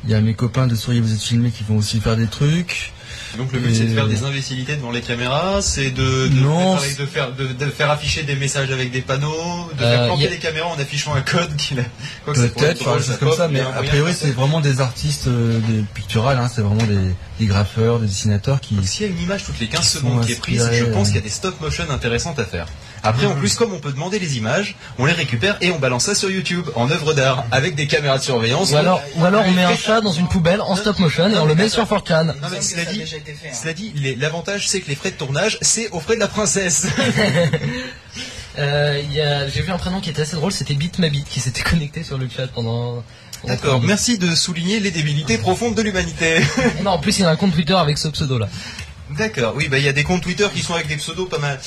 [0.04, 2.26] Il y a mes copains de Souriez vous êtes filmés qui vont aussi faire des
[2.26, 2.92] trucs.
[3.38, 6.76] Donc le but c'est de faire des imbécilités devant les caméras, c'est de, de, Non,
[6.76, 10.06] préparer- de faire, de, de faire afficher des messages avec des panneaux, de faire Euh,
[10.08, 11.50] planter a- les caméras en affichant un code
[12.44, 14.80] être Peut-être, enfin, drôle, des choses ça comme ça, mais a priori c'est vraiment des
[14.80, 18.76] artistes euh, des picturales, hein, c'est vraiment des, des graffeurs, des dessinateurs qui...
[18.84, 21.08] S'il y a une image toutes les 15 sont secondes qui est prise, je pense
[21.08, 21.10] euh.
[21.12, 22.66] qu'il y a des stop motion intéressantes à faire.
[23.04, 26.04] Après, en plus, comme on peut demander les images, on les récupère et on balance
[26.04, 28.70] ça sur YouTube en œuvre d'art avec des caméras de surveillance.
[28.72, 31.36] Ou alors, ou alors on met un chat dans une poubelle en stop motion et
[31.38, 32.26] on le met sur 4chan.
[32.26, 33.50] Non, mais Il me semble que cela ça a dit- hein.
[33.60, 36.28] Cela dit, les- l'avantage c'est que les frais de tournage, c'est aux frais de la
[36.28, 36.86] princesse.
[38.58, 41.40] Euh, il y a- J'ai vu un prénom qui était assez drôle, c'était Bitmabit qui
[41.40, 43.02] s'était connecté sur le chat pendant...
[43.44, 46.36] D'accord, pendant- merci de souligner les débilités profondes de l'humanité.
[46.84, 48.48] Non, en plus il y a un compte Twitter avec ce pseudo là.
[49.16, 51.38] D'accord, oui, bah il y a des comptes Twitter qui sont avec des pseudos pas
[51.38, 51.58] mal.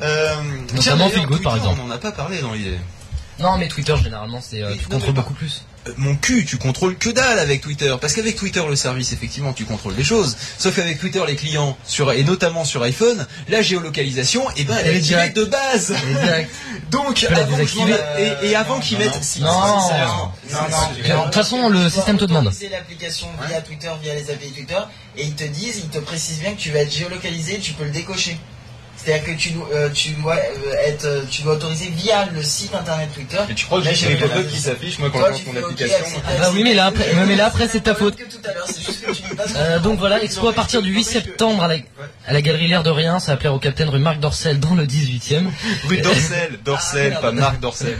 [0.00, 0.34] Euh,
[0.74, 1.10] Notamment
[1.42, 1.80] par exemple.
[1.82, 2.78] On n'en a pas parlé dans l'idée.
[3.38, 5.62] Non mais Twitter généralement c'est euh, tu non, contrôles beaucoup plus.
[5.86, 7.94] Euh, Mon cul, tu contrôles que dalle avec Twitter.
[8.00, 10.36] Parce qu'avec Twitter, le service, effectivement, tu contrôles des choses.
[10.58, 14.88] Sauf qu'avec Twitter, les clients, sur, et notamment sur iPhone, la géolocalisation, eh ben, elle
[14.88, 15.36] Elle est directe.
[15.36, 15.92] de base.
[15.92, 16.50] Exact.
[16.90, 19.22] Donc, avant et, et avant qu'ils mettent...
[19.22, 19.50] si, Non.
[19.50, 22.50] Non, De toute façon le système te demande.
[22.70, 24.78] l'application via Twitter, via les API Twitter,
[25.16, 27.84] et ils te disent, ils te précisent bien que tu vas être géolocalisé, tu peux
[27.84, 28.38] le décocher.
[29.06, 32.42] C'est-à-dire que tu dois, euh, tu dois euh, être, euh, tu dois autoriser via le
[32.42, 33.38] site internet Twitter.
[33.48, 35.56] Et tu crois que Là, j'ai les pop-up qui s'affichent, moi, quand je lance mon
[35.56, 38.16] application Ah bah oui, mais là, après- mais là, après, c'est ta faute.
[38.16, 40.52] Que tout à l'heure, c'est juste que tu dis pas Euh, donc voilà, expo à
[40.52, 41.76] partir du 8 septembre à la,
[42.26, 44.74] à la galerie L'air de Rien, ça va plaire au Capitaine rue Marc Dorcel dans
[44.74, 45.46] le 18e.
[45.84, 47.30] Rue Dorcel, Dorcel, Ah, pas.
[47.30, 47.96] Marc Dorcel.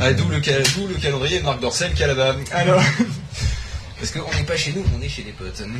[0.00, 2.36] Ah, d'où le, cal- d'où le calendrier de Marc Dorcel qui est là-bas.
[2.52, 2.80] Alors.
[3.98, 5.60] Parce qu'on n'est pas chez nous, on est chez des potes.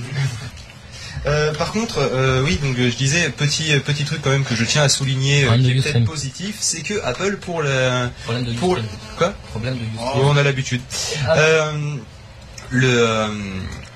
[1.27, 4.55] Euh, par contre, euh, oui, donc euh, je disais petit petit truc quand même que
[4.55, 8.45] je tiens à souligner, euh, qui est peut-être positif, c'est que Apple pour la Problème
[8.45, 8.91] de pour Ustream.
[9.17, 9.81] quoi Problème de.
[9.99, 10.81] Oh, on a l'habitude.
[11.27, 11.37] Ah.
[11.39, 11.73] Euh,
[12.71, 13.29] le euh,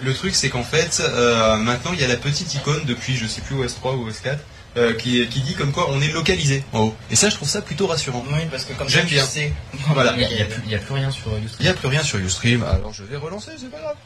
[0.03, 3.27] le truc c'est qu'en fait euh, maintenant il y a la petite icône depuis je
[3.27, 4.39] sais plus OS 3 ou OS 4
[4.79, 6.95] euh, qui qui dit comme quoi on est localisé en haut.
[7.11, 8.25] Et ça je trouve ça plutôt rassurant.
[8.33, 9.27] Oui, parce que comme J'aime tu bien.
[9.27, 9.53] sais.
[9.95, 10.13] Voilà.
[10.17, 11.63] Il n'y a, il a plus- il y a plus rien sur Il Ustream.
[11.67, 13.97] n'y a plus rien sur Ustream, alors je vais relancer, c'est pas grave.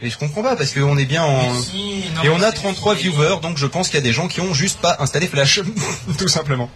[0.00, 1.52] Et je comprends pas parce qu'on est bien en.
[1.52, 3.96] Mais si, non, Et on a c'est 33 juste des viewers, donc je pense qu'il
[3.96, 5.60] y a des gens qui ont juste pas installé Flash,
[6.18, 6.70] tout simplement.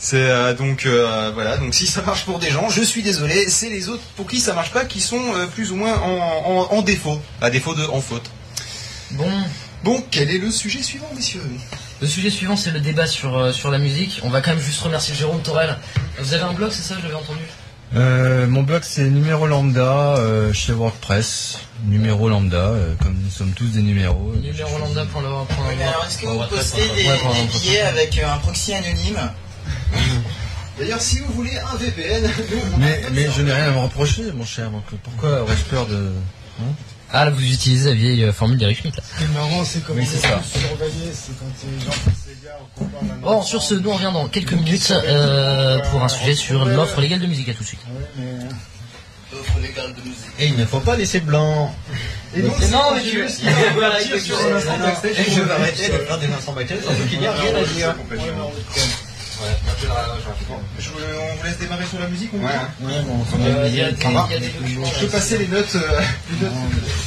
[0.00, 3.48] C'est euh, donc euh, voilà, donc si ça marche pour des gens, je suis désolé,
[3.48, 6.08] c'est les autres pour qui ça marche pas qui sont euh, plus ou moins en,
[6.72, 8.28] en- en défaut, à défaut de en faute.
[9.12, 9.30] Bon,
[9.84, 11.42] Bon, quel est le sujet suivant, messieurs?
[12.00, 14.20] Le sujet suivant c'est le débat sur, euh, sur la musique.
[14.24, 15.76] On va quand même juste remercier Jérôme Torel.
[16.18, 17.40] Vous avez un blog, c'est ça, je l'avais entendu
[17.94, 21.58] Euh, mon blog c'est numéro lambda euh, chez WordPress.
[21.84, 24.32] Numéro lambda, euh, comme nous sommes tous des numéros.
[24.40, 25.28] Numéro lambda pour le.
[25.28, 29.18] pour Oui, alors, est-ce que vous postez des, des billets avec euh, un proxy anonyme
[30.78, 32.30] D'ailleurs, si vous voulez un VPN,
[32.78, 34.70] Mais, mais je n'ai rien à me reprocher, mon cher.
[34.70, 36.10] Donc pourquoi aurais-je peur de
[37.12, 39.02] Ah là vous utilisez la vieille euh, formule d'Eric Schmitt là.
[39.12, 40.40] Ce qui est marrant, c'est comme Oui, c'est est ça.
[40.44, 43.42] c'est quand les gens passent les gars au d'un Bon enfant.
[43.42, 47.20] sur ce, nous on revient dans quelques minutes euh, pour un sujet sur l'offre légale
[47.20, 47.48] de musique.
[47.48, 47.80] À tout de suite.
[47.88, 48.48] Ouais, mais...
[49.34, 50.18] Offre légale de musique.
[50.38, 51.74] Et il ne faut pas laisser blanc.
[52.36, 53.28] Et donc, non, c'est- mais tu-
[54.20, 54.36] sur
[54.78, 55.18] backstage.
[55.18, 57.64] Et je vais arrêter de faire des instants backstage, surtout qu'il n'y a rien à
[57.64, 57.94] dire.
[60.82, 62.52] Vous- on vous laisse démarrer sur la musique, on Ouais.
[62.82, 64.52] Ouais, bon, on Euh, Il y a des- Ça va il y a des.
[64.94, 65.74] Je peux passer les notes.
[65.74, 66.00] euh.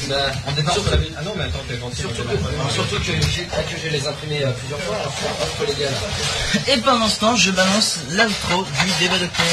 [0.10, 0.16] Bah,
[0.48, 2.02] On démarre sur la Ah non, mais attends, t'es gentil.
[2.02, 4.98] Surtout que, surtout que j'ai que je les imprimés euh, plusieurs fois.
[6.68, 9.46] Et pendant ce temps, je balance l'outro du débat de clé.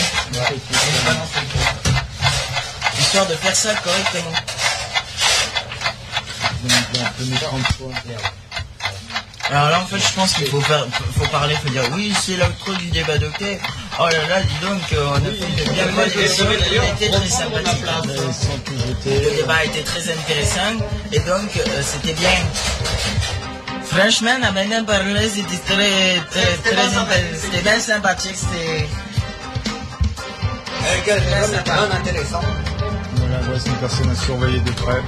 [3.13, 4.33] Histoire de faire ça correctement.
[6.65, 6.69] on
[7.19, 7.91] peut mettre 30 fois.
[9.51, 10.87] Alors là, en fait, je pense qu'il faut, faire,
[11.19, 13.59] faut parler, faut dire oui, c'est l'outro du débat de clé.
[14.01, 17.29] Oh là là, dis donc, euh, on a fait une bien bonne émission, était très
[17.29, 17.85] sympathique.
[17.85, 20.79] Tout Le débat a été très intéressant
[21.13, 22.31] et donc euh, c'était bien.
[23.91, 27.07] Franchement, à maintenant parler, c'était très, très, très intéressant.
[27.43, 28.89] C'était bien sympathique, c'était.
[31.95, 32.41] intéressant.
[33.53, 35.03] Voici une personne à surveiller de près.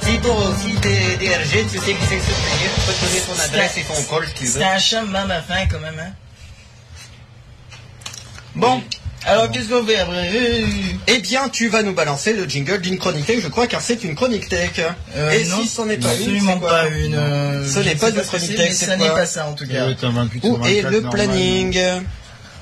[0.00, 3.76] Si pour aussi des DRG, tu sais que c'est soutenir, tu peux donner ton adresse
[3.76, 4.50] et ton call si tu veux.
[4.50, 6.12] C'était un chum à ma fin quand même, hein.
[8.54, 8.82] Bon,
[9.26, 10.30] alors qu'est-ce qu'on fait après?
[11.06, 14.02] Eh bien, tu vas nous balancer le jingle d'une chronique tech, je crois, car c'est
[14.04, 14.70] une chronique tech.
[15.14, 17.14] euh, et non, si ce n'est pas une, absolument c'est quoi pas une.
[17.14, 19.26] euh, Ce n'est pas ce une que chronique c'est, tech, c'est ça n'est quoi pas
[19.26, 19.84] ça en tout cas.
[20.00, 21.10] 28 sur Où est 24 le normalement.
[21.10, 21.80] planning?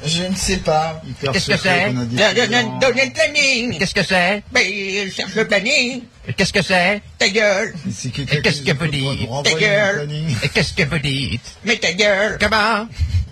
[0.05, 1.03] Je ne sais pas.
[1.21, 3.79] Qu'est-ce que c'est le planning.
[3.79, 6.03] Qu'est-ce que c'est Ben, il cherche le planning.
[6.37, 7.75] Qu'est-ce que c'est Ta gueule.
[8.43, 10.09] Qu'est-ce que vous dites Ta gueule.
[10.55, 12.39] qu'est-ce que vous dites Mais ta gueule.
[12.41, 12.87] Comment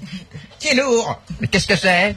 [0.59, 1.21] C'est lourd.
[1.41, 2.17] Mais qu'est-ce que c'est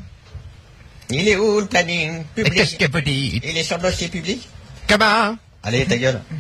[1.10, 3.84] Il est où le planning Et qu'est-ce public que vous dites Il est sur le
[3.84, 4.48] dossier public
[4.88, 6.22] Comment Allez, ta gueule.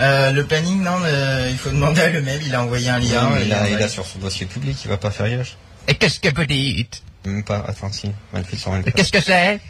[0.00, 2.40] Euh, le planning, non, euh, il faut demander à le même.
[2.44, 3.28] Il a envoyé un lien.
[3.30, 5.56] Non, il, a, il a sur son dossier public, il va pas faire gage.
[5.86, 8.10] Et qu'est-ce que vous dites Même pas, attends, si.
[8.32, 8.94] Manfred sur Et Manfred.
[8.94, 9.60] qu'est-ce que c'est?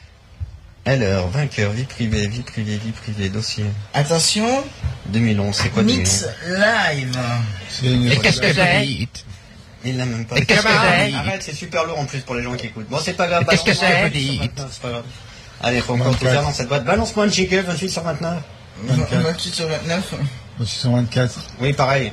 [0.86, 3.64] Alors, vainqueur, vie privée, vie privée, vie privée, dossier.
[3.94, 4.62] Attention,
[5.06, 7.18] 2011, c'est quoi 2011 Mix Live.
[7.70, 9.24] C'est Et qu'est-ce que dites
[9.84, 10.36] Il l'a même pas.
[10.36, 11.14] Et qu'est-ce que c'est?
[11.14, 12.88] Arrête, c'est super lourd en plus pour les gens qui écoutent.
[12.90, 13.46] Bon, c'est pas grave.
[13.48, 14.52] Qu'est-ce que balance-moi c'est, un vous truc sur dites?
[14.58, 15.04] 29, c'est pas grave.
[15.62, 16.32] Allez, faut encore tout 24.
[16.32, 16.84] faire dans cette boîte.
[16.84, 18.42] Balance-moi un jingle, 28 sur 29.
[18.82, 19.22] 24.
[19.22, 20.14] 28 sur 29.
[20.60, 21.40] Au 624.
[21.60, 22.12] Oui, pareil.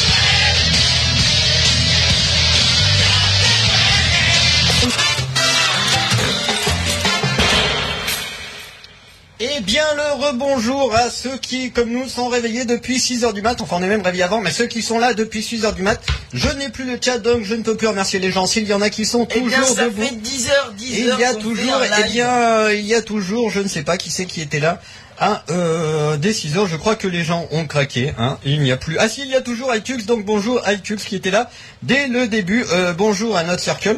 [10.31, 13.59] rebonjour à ceux qui, comme nous, sont réveillés depuis 6 heures du mat.
[13.61, 15.81] Enfin, on est même réveillés avant, mais ceux qui sont là depuis 6 heures du
[15.83, 16.01] mat.
[16.33, 18.45] Je n'ai plus le chat, donc je ne peux plus remercier les gens.
[18.45, 20.01] S'il y en a qui sont Eh bien, toujours ça debout.
[20.01, 21.19] fait 10 heures, 10 Il heures.
[21.19, 24.09] y a toujours, eh bien, euh, il y a toujours, je ne sais pas qui
[24.09, 24.81] c'est qui était là.
[25.19, 28.13] Ah, euh, dès 6 heures, je crois que les gens ont craqué.
[28.17, 28.37] Hein.
[28.45, 28.97] Il n'y a plus.
[28.97, 31.49] Ah si, il y a toujours iTux, donc bonjour iTux qui était là
[31.83, 32.65] dès le début.
[32.71, 33.97] Euh, bonjour à notre circle.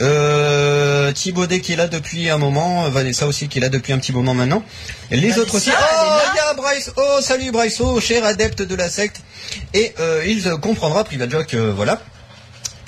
[0.00, 3.98] Euh, Thibaudet qui est là depuis un moment, Vanessa aussi qui est là depuis un
[3.98, 4.62] petit moment maintenant.
[5.10, 5.70] Et les Vanessa, autres aussi.
[5.70, 6.90] Oh, il y a Bryce.
[6.96, 9.20] Oh, salut Bryce, oh, cher adepte de la secte.
[9.74, 12.00] Et euh, il comprendra, Private Joke, euh, voilà.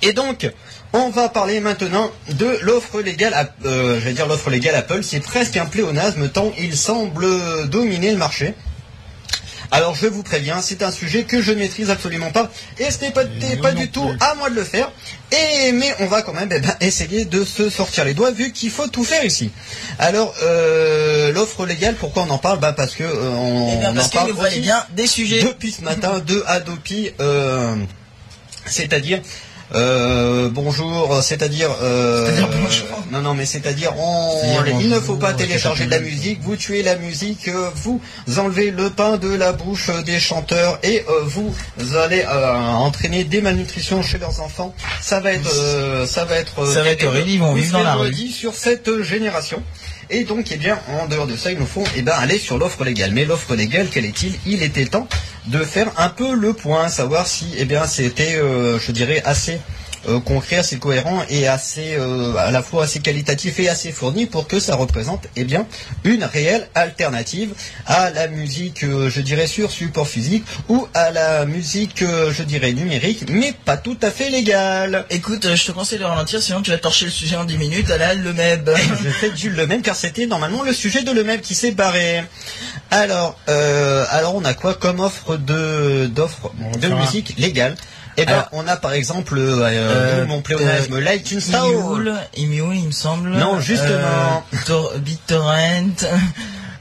[0.03, 0.51] Et donc,
[0.93, 5.03] on va parler maintenant de l'offre légale, à- euh, je vais dire l'offre légale Apple,
[5.03, 7.27] c'est presque un pléonasme tant il semble
[7.69, 8.55] dominer le marché.
[9.71, 13.01] Alors je vous préviens, c'est un sujet que je ne maîtrise absolument pas et ce
[13.01, 14.93] n'est pas, du tout à moi de le faire.
[15.35, 18.53] Et mais on va quand même eh ben, essayer de se sortir les doigts vu
[18.53, 19.51] qu'il faut tout faire ici.
[19.99, 22.59] Alors euh, l'offre légale, pourquoi on en parle?
[22.61, 25.43] Bah parce que euh, on, Eh bien, on parce en parle aussi bien des sujets.
[25.43, 27.75] depuis ce matin de Adopi, euh,
[28.67, 29.21] c'est-à-dire
[29.75, 32.87] euh, bonjour, c'est-à-dire euh, C'est-à-dire bonjour.
[33.11, 36.15] non non mais c'est-à dire on- C'est-à-dire il ne faut pas télécharger de la c'est-à-dire-
[36.17, 38.01] musique, vous tuez la musique, euh, vous
[38.39, 41.55] enlevez le pain de la bouche euh, des chanteurs et euh, vous
[41.97, 44.75] allez euh, entraîner des malnutritions chez leurs enfants.
[45.01, 47.73] Ça va être euh, ça va être Ça va être horrible, ils vont vous vivre
[47.73, 48.15] dans la rue.
[48.29, 49.63] sur cette génération.
[50.11, 52.59] Et donc, eh bien, en dehors de ça, il nous faut eh ben, aller sur
[52.59, 53.13] l'offre légale.
[53.13, 54.35] Mais l'offre légale, quel est-il?
[54.47, 55.09] Il était temps
[55.47, 59.59] de faire un peu le point, savoir si eh bien, c'était, euh, je dirais, assez
[60.25, 64.47] concret, assez cohérent et assez, euh, à la fois assez qualitatif et assez fourni pour
[64.47, 65.67] que ça représente eh bien,
[66.05, 67.55] une réelle alternative
[67.87, 72.43] à la musique, euh, je dirais, sur support physique ou à la musique, euh, je
[72.43, 75.07] dirais, numérique, mais pas tout à fait légale.
[75.11, 77.59] Écoute, euh, je te conseille de ralentir, sinon tu vas torcher le sujet en 10
[77.59, 78.71] minutes à la le Meb.
[79.03, 81.73] je fais du le même car c'était normalement le sujet de le même qui s'est
[81.73, 82.23] barré.
[82.91, 87.77] Alors, euh, alors on a quoi comme offre de d'offre de musique légale
[88.17, 91.67] Eh ben, Alors, on a par exemple euh, euh, d'où mon pléonasme l'iTunes Store.
[91.67, 92.15] Imule,
[92.77, 93.31] il me semble.
[93.31, 94.45] Non, justement.
[94.53, 96.07] Euh, Tor- BitTorrent.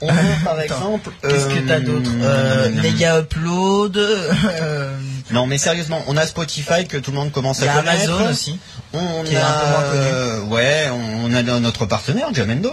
[0.02, 0.14] On a
[0.46, 1.10] par exemple.
[1.22, 3.98] Qu'est-ce que t'as euh, d'autre euh, Mega Upload.
[3.98, 4.98] euh,
[5.32, 8.12] Non, mais sérieusement, on a Spotify que tout le monde commence à connaître.
[8.12, 8.60] Amazon aussi.
[8.94, 12.72] On a, euh, ouais, on, on a notre partenaire Jamendo.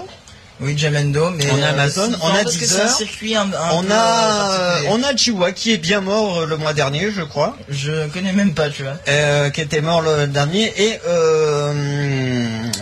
[0.62, 1.50] Oui, Jamendo, mais.
[1.50, 2.84] On a Amazon, euh, on a Deezer.
[2.84, 4.88] un circuit un, un On peu, a, euh, particulier.
[4.92, 7.56] on a Chihuahua qui est bien mort euh, le mois dernier, je crois.
[7.70, 8.98] Je connais même pas, tu vois.
[9.08, 11.72] euh, qui était mort le dernier et euh,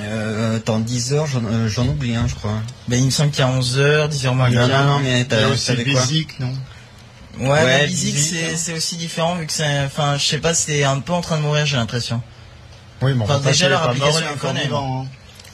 [0.01, 2.55] euh, attends 10 heures j'en euh, oublie un je crois
[2.89, 4.99] Ben, il me semble qu'il y a 11 heures, 10 heures moins non non non
[4.99, 6.53] mais a t'as aussi t'avais quoi Basic, non?
[7.41, 8.55] Ouais, Ouais, Basic, c'est, hein.
[8.57, 11.37] c'est aussi différent vu que c'est, enfin, je sais pas, c'est un peu en train
[11.37, 12.21] de mourir, j'ai l'impression.
[13.01, 14.19] Oui, mais Enfin, déjà, leur application,
[14.57, 14.69] est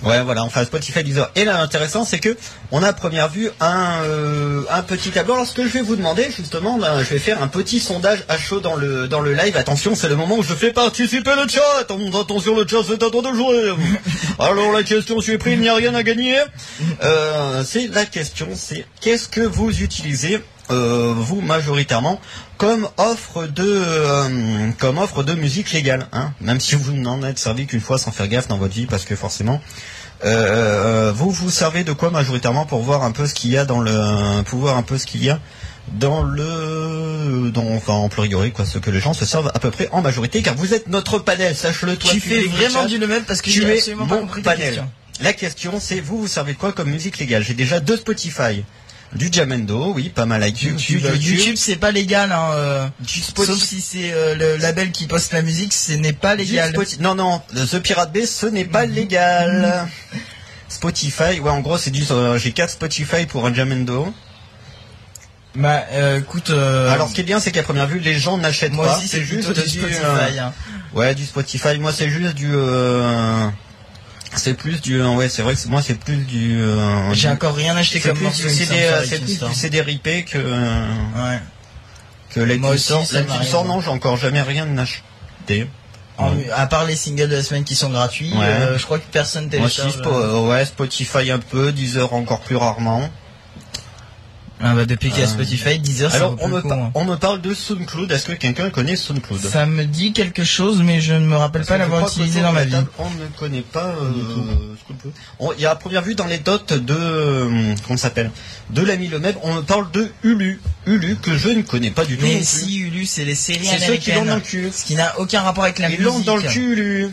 [0.04, 1.30] ouais voilà enfin Spotify Deezer.
[1.36, 2.36] Et là l'intéressant c'est que
[2.70, 5.34] on a à première vue un euh, un petit tableau.
[5.34, 8.24] Alors ce que je vais vous demander justement là, je vais faire un petit sondage
[8.28, 9.56] à chaud dans le dans le live.
[9.56, 11.60] Attention c'est le moment où je fais participer le chat.
[11.80, 13.74] Attention le chat c'est à toi de jouer.
[14.38, 16.38] Alors la question je suis pris il n'y a rien à gagner.
[17.02, 20.40] Euh, c'est la question c'est qu'est-ce que vous utilisez
[20.70, 22.18] euh, vous majoritairement
[22.56, 27.38] comme offre de euh, comme offre de musique légale, hein, même si vous n'en êtes
[27.38, 29.60] servi qu'une fois sans faire gaffe dans votre vie, parce que forcément,
[30.24, 33.64] euh, vous vous servez de quoi majoritairement pour voir un peu ce qu'il y a
[33.64, 35.38] dans le pour voir un peu ce qu'il y a
[35.92, 39.70] dans le dans enfin en pluriel quoi ce que les gens se servent à peu
[39.70, 41.54] près en majorité car vous êtes notre panel.
[41.54, 44.20] Sache-le toi Tu fais vraiment du le même parce que Tu es absolument pas mon
[44.22, 44.84] compris panel.
[45.20, 47.42] La question c'est vous vous servez de quoi comme musique légale?
[47.44, 48.64] J'ai déjà deux Spotify,
[49.14, 52.86] du Jamendo, oui, pas mal avec YouTube, YouTube, YouTube, c'est pas légal, hein, euh,
[53.46, 56.74] sauf si c'est euh, le label qui poste la musique, ce n'est pas légal.
[57.00, 59.86] Non non, le- The Pirate Bay ce n'est pas légal.
[60.68, 64.12] Spotify, ouais en gros c'est du euh, j'ai quatre Spotify pour un Jamendo.
[65.54, 68.38] Bah, euh, écoute, euh, Alors ce qui est bien c'est qu'à première vue les gens
[68.38, 69.94] n'achètent moi pas, aussi c'est juste du Spotify.
[70.02, 70.52] euh, hein.
[70.94, 71.78] Ouais, du Spotify.
[71.78, 72.50] Moi, c'est juste du.
[74.36, 75.00] C'est plus du.
[75.00, 76.60] euh, ouais, c'est vrai que moi, c'est plus du.
[76.60, 78.44] euh, J'ai encore rien acheté comme morceau.
[78.46, 81.40] euh, c'est plus du CD ripé que Ouais.
[82.30, 85.68] que l'iTunes Moi aussi, non, j'ai encore jamais rien acheté.
[86.16, 86.48] En- Ouais.
[86.54, 88.44] à part les singles de la semaine qui sont gratuits, Ouais.
[88.44, 90.02] euh, je crois que personne Moi aussi, télécharge.
[90.06, 93.08] Euh, ouais, Spotify un peu, Deezer encore plus rarement.
[94.60, 96.90] Ah bah depuis qu'il y a Euh, Spotify, Deezer, Alors, on me, con, hein.
[96.94, 98.10] on me parle de SoundCloud.
[98.12, 99.40] Est-ce que quelqu'un connaît SoundCloud?
[99.40, 102.52] Ça me dit quelque chose, mais je ne me rappelle Parce pas l'avoir utilisé dans
[102.52, 102.76] ma vie.
[102.98, 106.94] On ne connaît pas euh, Il y a à première vue dans les dots de
[106.96, 108.30] euh, comment s'appelle?
[108.70, 109.34] De l'ami le même.
[109.42, 112.24] On me parle de Ulu, Ulu que je ne connais pas du tout.
[112.24, 114.26] Mais si Ulu, c'est les séries c'est ceux qui l'ont américaines.
[114.28, 114.70] dans le cul.
[114.72, 116.04] Ce qui n'a aucun rapport avec la Ils musique.
[116.06, 117.08] l'ont dans le cul, Ulu.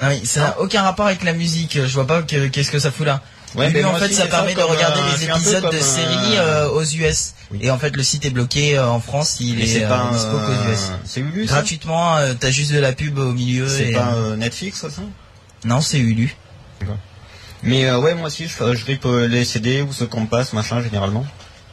[0.00, 1.74] Ah oui, ça n'a aucun rapport avec la musique.
[1.80, 3.22] Je vois pas que- qu'est-ce que ça fout là.
[3.54, 5.80] Ouais, mais en fait, ça permet de regarder euh, les un peu épisodes de euh,
[5.82, 7.34] séries euh, aux US.
[7.50, 7.58] Oui.
[7.62, 9.36] Et en fait, le site est bloqué euh, en France.
[9.40, 10.92] Il Mais est, euh, pas dispo qu'aux euh, US.
[11.04, 11.46] C'est Ulu.
[11.46, 11.54] ça?
[11.54, 13.68] Gratuitement, euh, t'as juste de la pub au milieu.
[13.68, 15.02] C'est et, pas euh, euh, Netflix ça?
[15.64, 16.34] Non, c'est Ulu.
[17.62, 20.52] Mais euh, ouais, moi aussi, je, je rip euh, les CD ou ce qu'on passe,
[20.52, 21.24] machin, généralement.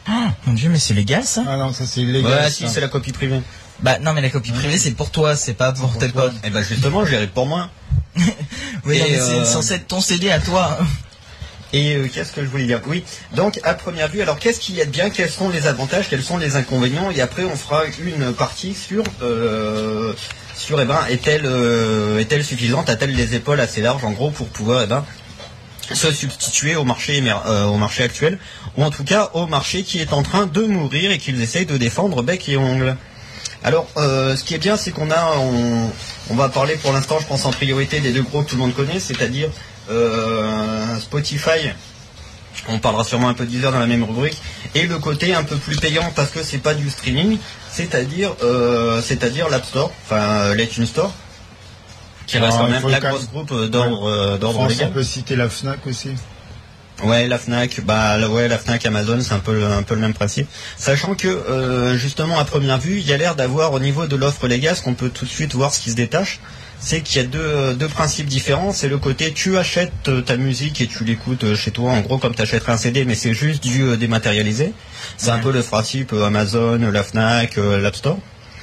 [0.08, 1.44] Ah, mon dieu, mais c'est légal ça?
[1.48, 2.32] Ah non, ça c'est illégal.
[2.32, 2.52] Ouais, ça.
[2.52, 3.42] si, c'est la copie privée.
[3.82, 6.34] Bah non, mais la copie privée, c'est pour toi, c'est pas pour tes potes.
[6.44, 7.70] Et ben justement, je les rip pour moi.
[8.86, 10.78] Oui, euh, c'est censé être ton CD à toi.
[11.72, 12.82] Et euh, qu'est-ce que je voulais dire?
[12.88, 13.04] Oui,
[13.36, 15.10] donc à première vue, alors qu'est-ce qu'il y a de bien?
[15.10, 16.10] Quels sont les avantages?
[16.10, 17.12] Quels sont les inconvénients?
[17.12, 20.14] Et après, on fera une partie sur euh,
[20.56, 22.90] sur eh ben est-elle euh, est-elle suffisante?
[22.90, 25.06] A-t-elle les épaules assez larges en gros pour pouvoir eh ben
[25.94, 28.40] se substituer au marché euh, au marché actuel?
[28.78, 31.68] Ou en tout cas au marché qui est en train de mourir et qu'ils essayent
[31.68, 32.98] de défendre bec et ongle?
[33.62, 35.92] Alors, ce qui est bien, c'est qu'on a, on,
[36.30, 38.62] on va parler pour l'instant, je pense en priorité des deux gros que tout le
[38.62, 39.50] monde connaît, c'est-à-dire
[40.99, 41.71] Spotify.
[42.67, 44.38] On parlera sûrement un peu d'Easer dans la même rubrique.
[44.75, 47.38] Et le côté un peu plus payant parce que c'est pas du streaming,
[47.71, 51.13] c'est-à-dire, euh, c'est-à-dire l'App Store, enfin euh, l'iTunes Store,
[52.28, 54.71] qui reste Ah, quand il même la quand grosse groupe euh, d'ordre euh, d'ordre France,
[54.71, 54.91] on légal.
[54.91, 56.10] peut citer la Fnac aussi.
[57.04, 60.02] Ouais, la Fnac, bah ouais, la Fnac, Amazon, c'est un peu le- un peu le
[60.02, 60.47] même principe.
[60.78, 64.17] Sachant que euh, justement à première vue, il y a l'air d'avoir au niveau de
[64.17, 66.41] l'offre légale, ce qu'on peut tout de suite voir ce qui se détache,
[66.80, 68.72] c'est qu'il y a deux, deux principes différents.
[68.74, 72.02] C'est le côté tu achètes euh, ta musique et tu l'écoutes euh, chez toi, en
[72.02, 74.74] gros comme tu achèterais un CD, mais c'est juste du euh, dématérialisé.
[75.18, 78.18] C'est un peu le principe Amazon, la Fnac, l'App Store.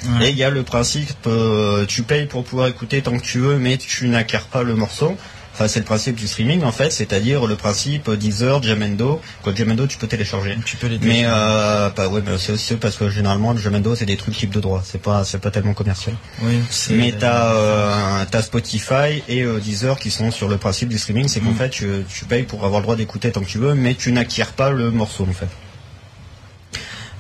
[0.05, 0.29] Ouais.
[0.29, 3.38] Et il y a le principe, euh, tu payes pour pouvoir écouter tant que tu
[3.38, 5.16] veux, mais tu n'acquiers pas le morceau.
[5.57, 9.23] Enfin, c'est le principe du streaming en fait, c'est-à-dire le principe Deezer, Jamendo.
[9.42, 10.55] Quoi, Jamendo, tu peux télécharger.
[10.66, 14.05] Tu peux les Mais euh, bah ouais, mais c'est aussi parce que généralement Jamendo c'est
[14.05, 16.14] des trucs libres de droit, c'est pas c'est pas tellement commercial.
[16.42, 20.99] Oui, Mais t'as euh, t'as Spotify et euh, Deezer qui sont sur le principe du
[20.99, 21.57] streaming, c'est qu'en Mm.
[21.57, 24.12] fait tu, tu payes pour avoir le droit d'écouter tant que tu veux, mais tu
[24.12, 25.49] n'acquiers pas le morceau en fait.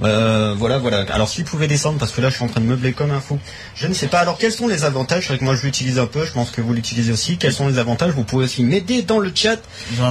[0.02, 1.04] Euh, voilà, voilà.
[1.12, 3.20] Alors s'il pouvait descendre, parce que là je suis en train de meubler comme un
[3.20, 3.38] fou.
[3.74, 4.20] Je ne sais pas.
[4.20, 5.24] Alors quels sont les avantages?
[5.24, 7.38] C'est vrai que moi je l'utilise un peu, je pense que vous l'utilisez aussi.
[7.38, 8.12] Quels sont les avantages?
[8.12, 9.58] Vous pouvez aussi m'aider dans le chat.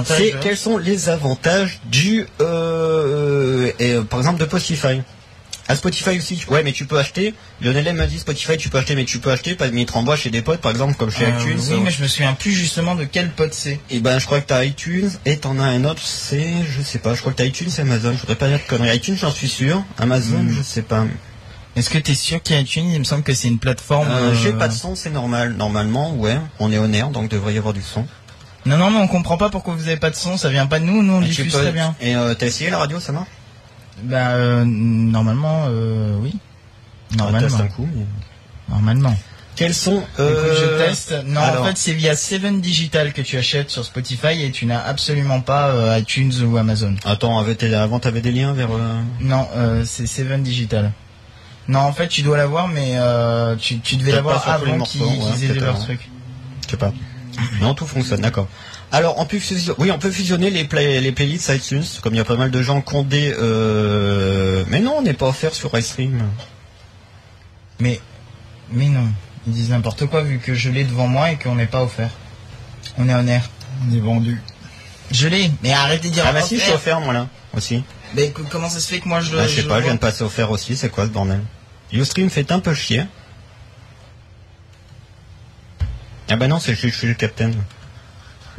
[0.04, 5.02] C'est euh, quels sont les avantages du, euh, et, euh, par exemple, de Spotify.
[5.68, 7.34] À Spotify aussi, ouais, mais tu peux acheter.
[7.60, 9.96] Lionel M m'a dit Spotify, tu peux acheter, mais tu peux acheter, pas de mettre
[9.96, 11.58] en bois chez des potes, par exemple, comme chez euh, iTunes.
[11.70, 13.80] Oui, mais je me souviens plus justement de quel pote c'est.
[13.90, 16.98] Et ben, je crois que t'as iTunes et t'en as un autre, c'est, je sais
[17.00, 18.12] pas, je crois que t'as iTunes et Amazon.
[18.12, 18.96] Je voudrais pas dire de conneries.
[18.96, 19.82] iTunes, j'en suis sûr.
[19.98, 20.54] Amazon, Hmm.
[20.56, 21.04] je sais pas.
[21.74, 24.08] Est-ce que t'es sûr qu'iTunes, il me semble que c'est une plateforme.
[24.08, 25.54] Euh, euh, J'ai pas de son, c'est normal.
[25.58, 28.06] Normalement, ouais, on est honnête, donc devrait y avoir du son.
[28.66, 30.36] Non, non, mais on comprend pas pourquoi vous avez pas de son.
[30.36, 31.02] Ça vient pas de nous.
[31.02, 31.94] Nous, on tu diffuse très bien.
[32.00, 33.28] Et euh, t'as essayé la radio, ça marche?
[34.02, 36.36] Bah, euh, normalement, euh, oui.
[37.16, 37.48] Normalement.
[37.48, 37.88] Teste un coup.
[37.94, 38.04] mais-
[38.68, 39.16] Normalement.
[39.54, 41.14] Quels sont Écoute, euh, je teste.
[41.24, 44.66] Non, alors- en fait, c'est via Seven Digital que tu achètes sur Spotify et tu
[44.66, 46.94] n'as absolument pas euh, iTunes ou Amazon.
[47.06, 48.70] Attends, avant t'avais des liens vers.
[48.72, 50.92] euh, Non, euh, c'est Seven Digital.
[51.68, 55.08] Non, en fait, tu dois l'avoir, mais euh, tu, tu devais l'avoir avant qu'ils ouais,
[55.38, 56.08] qu'ils aient leur truc.
[56.66, 56.92] Je sais pas.
[57.60, 58.48] Non, tout fonctionne, d'accord.
[58.92, 62.18] Alors, on peut fusionner, oui, on peut fusionner les, play- les playlists iTunes, comme il
[62.18, 63.34] y a pas mal de gens qui ont des.
[63.38, 64.64] Euh...
[64.68, 66.22] Mais non, on n'est pas offert sur iStream.
[67.80, 68.00] Mais,
[68.70, 69.06] mais non,
[69.46, 72.10] ils disent n'importe quoi vu que je l'ai devant moi et qu'on n'est pas offert.
[72.96, 73.50] On est en air.
[73.90, 74.40] On est vendu.
[75.10, 77.00] Je l'ai, mais arrêtez de dire Ah bah si, je suis offert.
[77.00, 77.82] moi là, aussi.
[78.14, 79.40] Mais que- comment ça se fait que moi je le.
[79.40, 81.40] Ah, je sais je pas, je viens de passer offert aussi, c'est quoi ce bordel?
[81.92, 83.04] Ustream fait un peu chier.
[86.28, 87.54] Ah bah non, c'est je, je suis le capitaine.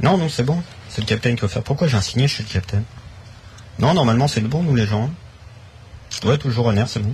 [0.02, 0.62] Non, non, c'est bon.
[0.90, 1.64] C'est le capitaine qui a offert.
[1.64, 2.84] Pourquoi j'ai un signé, je suis le capitaine
[3.80, 5.10] Non, normalement c'est le bon, nous les gens.
[6.24, 7.14] Ouais, toujours en air, c'est bon.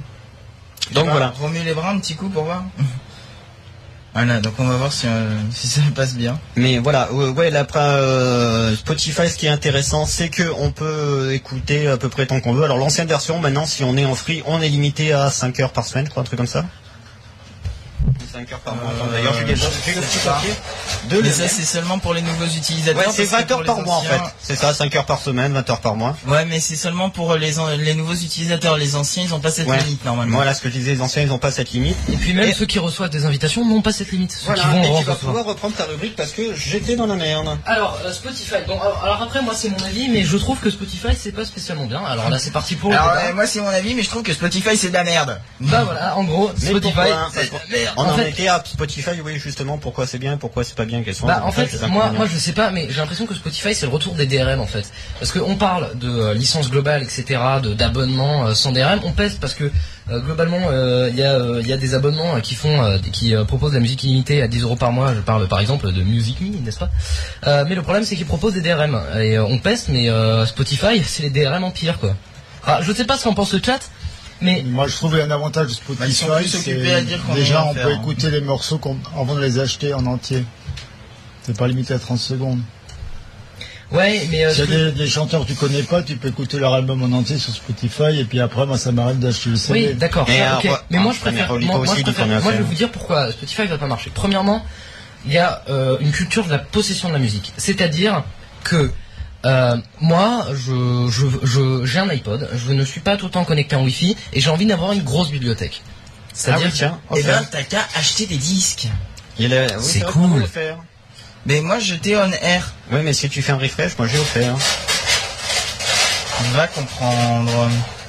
[0.92, 1.34] Donc Bah, voilà.
[1.40, 2.64] Remue les bras un petit coup pour voir.
[4.16, 6.40] Voilà, donc on va voir si, euh, si ça passe bien.
[6.56, 10.72] Mais voilà, euh, ouais, là, après, euh, Spotify, ce qui est intéressant, c'est que on
[10.72, 12.64] peut écouter à peu près tant qu'on veut.
[12.64, 15.72] Alors l'ancienne version, maintenant, si on est en free, on est limité à 5 heures
[15.72, 16.66] par semaine, je crois, un truc comme ça.
[18.34, 18.86] 5 heures par mois.
[18.90, 20.32] Euh, D'ailleurs, j'ai le petit pas.
[20.34, 20.54] papier
[21.10, 22.98] de Mais ça c'est seulement pour les nouveaux utilisateurs.
[23.08, 24.20] Ouais, c'est parce que 20 heures par mois en fait.
[24.42, 26.18] C'est ça, 5 heures par semaine, 20 heures par mois.
[26.28, 28.78] Ouais, mais c'est seulement pour les, an- les nouveaux utilisateurs.
[28.78, 29.78] Les anciens, ils ont pas cette Ouais.
[29.84, 30.38] limite normalement.
[30.38, 31.96] Voilà ce que je disais, les anciens, ils ont pas cette limite.
[32.12, 34.32] Et puis même Et- ceux qui reçoivent des invitations n'ont pas cette limite.
[34.32, 37.06] Ceux Voilà, qui vont et tu vas pouvoir reprendre ta rubrique parce que j'étais dans
[37.06, 37.56] la merde.
[37.68, 38.56] Alors euh, Spotify.
[38.68, 41.46] Bon, alors, alors après moi c'est mon avis, mais je trouve que Spotify c'est pas
[41.46, 42.04] spécialement bien.
[42.04, 44.34] Alors là c'est parti pour Alors euh, moi c'est mon avis, mais je trouve que
[44.34, 45.40] Spotify c'est de la merde.
[45.60, 46.94] Bah voilà, en gros Mais Spotify.
[46.96, 47.94] pourquoi c'est- Parce qu'on- merde.
[48.32, 51.44] Fait- à Spotify, oui, justement, pourquoi c'est bien, pourquoi c'est pas bien, quels sont Bah
[51.46, 54.14] en fait, moi, moi je sais pas, mais j'ai l'impression que Spotify c'est le retour
[54.16, 54.86] des DRM en fait,
[55.20, 59.36] parce qu'on parle de euh, licence globale, etc., de d'abonnements euh, sans DRM, on pèse
[59.40, 59.66] parce que
[60.10, 63.74] euh, globalement euh, il y a euh, y a des abonnements qui font qui proposent
[63.74, 65.14] la musique illimitée à 10 euros par mois.
[65.14, 66.90] Je parle par exemple de Music Me, n'est-ce pas?
[67.66, 70.10] Mais le problème c'est qu'ils proposent des DRM et on pèse, mais
[70.46, 72.16] Spotify c'est les DRM en pire quoi.
[72.66, 73.80] Ah, je sais pas ce qu'en pense le chat,
[74.44, 76.76] mais Moi, je trouve un avantage de Bah, Spotify, c'est
[77.26, 78.00] qu'on déjà on faire, peut hein.
[78.02, 80.44] écouter les morceaux qu'on- avant de les acheter en entier.
[81.44, 82.60] C'est pas limité à 30 secondes.
[83.92, 86.02] ouais, mais euh, S'il y ce a que- des, des chanteurs que tu connais pas,
[86.02, 89.20] tu peux écouter leur album en entier sur Spotify et puis après, moi, ça m'arrête
[89.20, 89.88] d'acheter le CD.
[89.90, 90.26] Oui, d'accord.
[90.28, 91.54] Mais, euh, Mais moi, je préfère.
[91.60, 94.12] Moi, aussi préfère- je vais vous dire pourquoi Spotify va pas marcher.
[94.14, 94.66] Premièrement,
[95.26, 97.54] il y a euh, une culture de la possession de la musique.
[97.58, 98.24] C'est-à-dire
[98.64, 98.92] que
[99.46, 102.50] euh, moi, je, je, je, j'ai un iPod.
[102.54, 105.04] Je ne suis pas tout le temps connecté en Wi-Fi et j'ai envie d'avoir une
[105.04, 105.82] grosse bibliothèque.
[105.86, 107.40] Ah C'est-à-dire, oui, tiens, Et offert.
[107.42, 108.88] ben t'as qu'à acheter des disques.
[109.40, 110.44] Il est- oui, c'est cool.
[111.46, 112.72] Mais moi j'étais on air.
[112.92, 114.56] Oui, mais si tu fais un refresh, moi j'ai offert.
[116.42, 117.52] On va comprendre.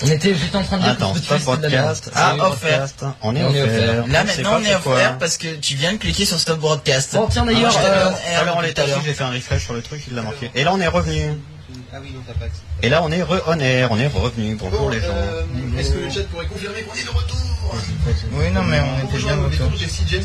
[0.03, 1.43] on était, j'étais en train de dire Attends, la merde.
[1.45, 2.11] broadcast.
[2.15, 2.87] Ah, c'est offert.
[3.23, 3.65] On est offert.
[3.65, 4.07] offert.
[4.09, 7.15] Là maintenant pas on est offert parce que tu viens de cliquer sur Stop Broadcast.
[7.15, 9.75] Bon, tiens d'ailleurs, Ah, euh, air Alors on est à j'ai fait un refresh sur
[9.75, 10.51] le truc, il l'a marqué.
[10.55, 11.33] Et là on est revenu.
[11.93, 12.47] Ah oui, non, t'as pas.
[12.83, 14.57] Et là on est re on air, on est revenu.
[14.57, 15.07] Bonjour Bon, les gens.
[15.11, 15.43] euh,
[15.79, 17.39] Est-ce que le chat pourrait confirmer qu'on est de retour?
[18.33, 19.71] Oui non mais on était bien de retour.
[19.77, 20.23] Jessie, James.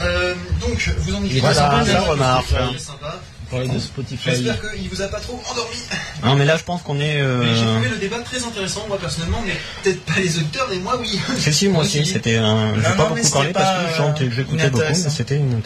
[0.00, 2.46] Euh, donc, vous en est Voilà, sympa, ça remarque.
[2.72, 3.20] C'est sympa.
[3.50, 4.30] Parler de Spotify.
[4.30, 5.76] J'espère qu'il vous a pas trop endormi.
[6.22, 7.22] Non mais là je pense qu'on est...
[7.22, 7.72] Mais J'ai Euh...
[7.74, 11.18] trouvé le débat très intéressant, moi personnellement, mais peut-être pas les auditeurs, mais moi oui.
[11.38, 12.74] Si si moi aussi, c'était un...
[12.74, 15.08] J'ai Non, pas beaucoup parlé parce que je euh, j'écoutais beaucoup, mais inintéressant.
[15.10, 15.62] c'était une.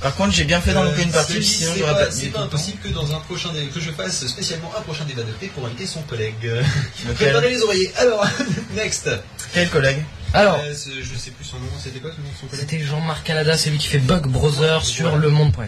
[0.00, 2.10] Par contre j'ai bien fait d'en louper une partie, Euh, sinon c'est j'aurais pas, pas
[2.10, 5.22] c'est pas impossible que dans un prochain dé- que je fasse spécialement un prochain débat
[5.22, 6.34] de paix pour inviter son collègue.
[7.14, 7.92] Préparez les oreillers.
[7.98, 8.26] Alors,
[8.74, 9.08] next.
[9.54, 10.02] Quel collègue?
[10.34, 11.66] Alors, Euh, je sais plus son nom.
[11.78, 12.66] C'était quoi le son collègue?
[12.68, 15.60] c'était Jean-Marc Canada, celui qui fait Bug Brother sur lemonde.fr.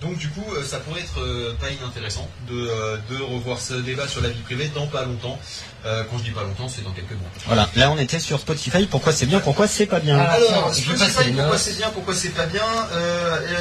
[0.00, 3.74] Donc du coup, euh, ça pourrait être euh, pas inintéressant de, euh, de revoir ce
[3.74, 5.38] débat sur la vie privée dans pas longtemps.
[5.86, 7.28] Euh, quand je dis pas longtemps, c'est dans quelques mois.
[7.46, 10.18] Voilà, là on était sur Spotify, pourquoi c'est bien, pourquoi c'est pas bien.
[10.18, 12.64] Ah, Alors, je pas les pourquoi c'est bien, pourquoi c'est pas bien.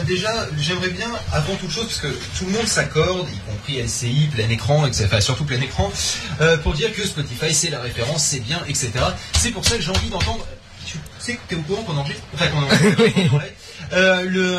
[0.05, 2.07] Déjà, j'aimerais bien, avant toute chose, parce que
[2.37, 5.91] tout le monde s'accorde, y compris LCI, plein écran, etc., enfin surtout plein écran,
[6.41, 8.91] euh, pour dire que Spotify c'est la référence, c'est bien, etc.
[9.37, 10.45] C'est pour ça que j'ai envie d'entendre.
[10.85, 13.41] Tu sais que t'es au courant qu'on enregistre Enfin, qu'on enregistre.
[13.93, 14.57] Euh, le,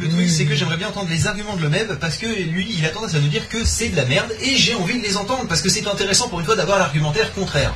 [0.00, 2.84] le truc, c'est que j'aimerais bien entendre les arguments de Lemeb parce que lui, il
[2.84, 5.16] a tendance à nous dire que c'est de la merde et j'ai envie de les
[5.16, 7.72] entendre parce que c'est intéressant pour une fois d'avoir l'argumentaire contraire.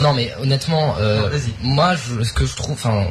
[0.00, 3.06] Non mais honnêtement, euh, Non, moi je, ce que je trouve, enfin,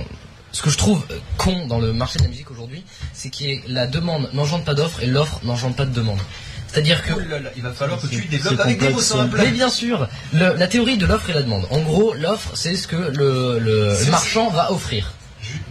[0.52, 2.84] ce que je trouve euh, con dans le marché de la musique aujourd'hui,
[3.14, 6.20] c'est que la demande n'engendre pas d'offre et l'offre n'engendre pas de demande.
[6.68, 9.38] C'est-à-dire que Oh là là, il va falloir que tu développes avec des mots simples.
[9.38, 11.66] mais bien sûr, le- la théorie de l'offre et la demande.
[11.72, 15.12] En gros, l'offre, c'est ce que le, marchand va offrir.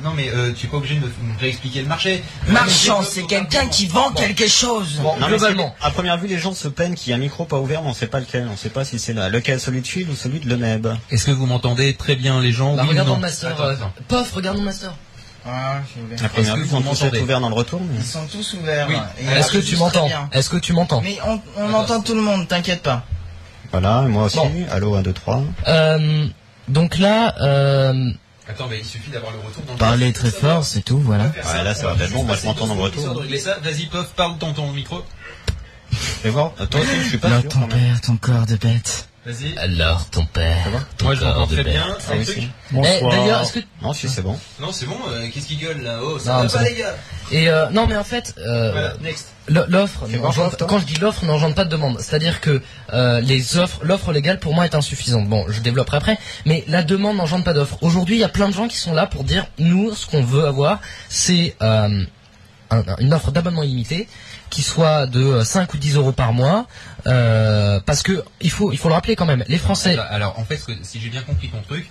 [0.02, 2.22] Non mais euh, tu es pas obligé de me réexpliquer le marché.
[2.48, 4.98] Marchand, c'est quelqu'un qui vend quelque chose.
[5.02, 5.74] Bon, Non, globalement.
[5.82, 7.90] à première vue, les gens se plaignent qu'il y a un micro pas ouvert, mais
[7.90, 8.48] on sait pas lequel.
[8.52, 9.28] On sait pas si c'est là.
[9.28, 10.86] lequel, celui de Phil ou celui de Lemeb.
[11.10, 12.74] Est-ce que vous m'entendez très bien les gens?
[12.74, 13.16] Bah, oui regarde non?
[13.18, 13.50] master.
[13.52, 13.92] Attends, euh, attends.
[14.08, 14.94] Pof, regarde mon master.
[15.46, 15.80] Ah,
[16.34, 17.80] première vue, vous ils ont tous ouverts dans le retour.
[17.80, 18.86] mais- Ils sont tous ouverts.
[18.90, 18.96] Oui.
[19.36, 20.08] Est-ce que tu sont m'entends?
[20.32, 21.00] Est-ce que tu m'entends?
[21.02, 23.04] Mais on, on entend tout le monde, t'inquiète pas.
[23.72, 24.36] Voilà, moi aussi.
[24.36, 24.52] Bon.
[24.70, 25.42] Allô, 1, 2, 3.
[25.68, 26.26] Euh,
[26.68, 28.10] Donc là, euh,
[28.50, 31.24] Attends mais il suffit d'avoir le retour dans le Parlez très fort, c'est tout, voilà.
[31.24, 33.24] Ouais, là, ça va être bon, moi, je m'entends dans le retour.
[33.38, 33.58] ça.
[33.62, 35.02] Vas-y Pof, parle dans ton micro.
[35.92, 36.52] Fais voir.
[36.60, 37.48] Euh, Toi aussi, je suis pas sûr.
[37.52, 37.98] quand même.
[38.00, 39.06] ton corps de bête.
[39.26, 39.56] Vas-y.
[39.58, 40.56] Alors, ton père.
[40.96, 41.72] ton Moi, je corps m'entends de très bête.
[41.74, 41.96] bien.
[42.08, 42.26] Ah oui.
[42.38, 43.10] Eh, Bonsoir.
[43.12, 44.38] d'ailleurs, est-ce que Non, si c'est bon.
[44.60, 44.96] Non, c'est bon.
[45.10, 45.98] euh, Qu'est-ce qu'il gueule là?
[46.02, 46.94] Oh, Non, ça va c'est pas, les gars?
[47.32, 49.28] Et euh, non, mais en fait, euh, Voilà, next.
[49.68, 50.06] L'offre,
[50.56, 50.66] toi.
[50.68, 51.98] quand je dis l'offre, n'engendre pas de demande.
[52.00, 55.28] C'est-à-dire que euh, les offres, l'offre légale pour moi est insuffisante.
[55.28, 57.78] Bon, je développerai après, mais la demande n'engendre pas d'offre.
[57.82, 60.22] Aujourd'hui, il y a plein de gens qui sont là pour dire, nous, ce qu'on
[60.22, 62.04] veut avoir, c'est euh,
[62.70, 64.08] un- une offre d'abonnement illimité
[64.50, 66.66] qui soit de euh, 5 ou 10 euros par mois,
[67.06, 69.92] euh, parce que il faut, il faut le rappeler quand même, les Français.
[69.92, 71.88] Alors, alors, en fait, si j'ai bien compris ton truc,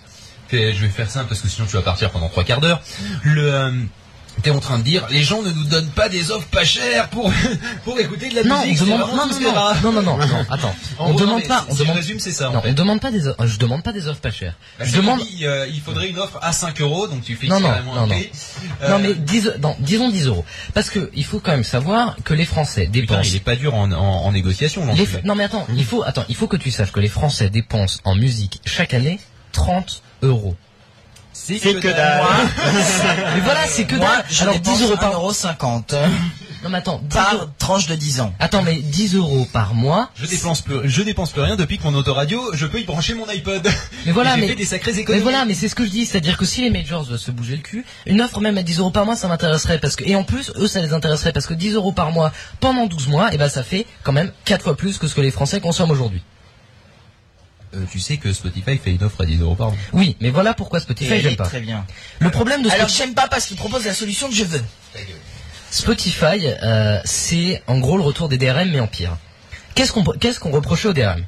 [0.52, 2.82] je vais faire simple parce que sinon tu vas partir pendant trois quarts d'heure.
[3.24, 3.72] Le, euh,
[4.42, 7.10] t'es en train de dire, les gens ne nous donnent pas des offres pas chères
[7.10, 7.32] pour
[7.84, 8.80] pour écouter de la Non, on musique.
[8.86, 11.48] demande, non, non, non, non, non, non, non, attends, En on gros, non, demande mais
[11.48, 12.50] pas, on si je demande, résume, c'est ça.
[12.50, 12.70] Non, fait.
[12.70, 14.56] on demande pas des, o- je demande pas des offres pas chères.
[14.80, 17.52] Bah, je demande, dit, euh, il faudrait une offre à 5 euros, donc tu fixes
[17.54, 18.08] Non, non, non, non.
[18.08, 18.30] prix.
[18.82, 20.46] Non Euh, mais dis- non, disons 10 euros.
[20.74, 23.22] Parce que il faut quand même savoir que les Français Putain, dépensent.
[23.30, 24.86] il est pas dur en, en, en négociation.
[24.94, 25.08] les-.
[25.24, 28.00] Non mais attends, il faut attends, il faut que tu saches que les Français dépensent
[28.04, 29.20] en musique chaque année
[29.52, 30.56] 30 euros.
[31.42, 32.24] C'est que dalle.
[33.36, 34.26] Mais voilà, c'est que Moi, dalle.
[34.30, 35.96] je Alors dépense 10 euros par 1,50€
[36.62, 38.34] Non mais attends, 10 par euros- tranche de 10 ans.
[38.38, 40.10] Attends mais 10 euros par mois.
[40.18, 43.14] Je dépense plus, je dépense plus rien depuis que mon autoradio, je peux y brancher
[43.14, 43.66] mon iPod.
[44.06, 45.24] Mais voilà, mais fait des sacrées mais économies.
[45.24, 47.56] voilà, mais c'est ce que je dis, c'est-à-dire que si les majors veulent se bouger
[47.56, 50.18] le cul, une offre même à 10 euros par mois, ça m'intéresserait parce que et
[50.18, 53.34] en plus eux ça les intéresserait parce que 10 euros par mois pendant 12 mois,
[53.34, 55.92] et ben ça fait quand même 4 fois plus que ce que les Français consomment
[55.92, 56.22] aujourd'hui.
[57.76, 59.78] Euh, tu sais que Spotify fait une offre à 10 euros par an.
[59.94, 61.46] Oui, mais voilà pourquoi Spotify j'aime pas.
[61.46, 61.86] Très bien.
[62.20, 64.64] Le problème de Alors Spotify, j'aime pas parce qu'il propose la solution que je veux.
[65.70, 69.18] Spotify, euh, c'est en gros le retour des DRM mais en pire.
[69.76, 71.24] Qu'est-ce qu'on qu'est-ce qu'on reprochait aux DRM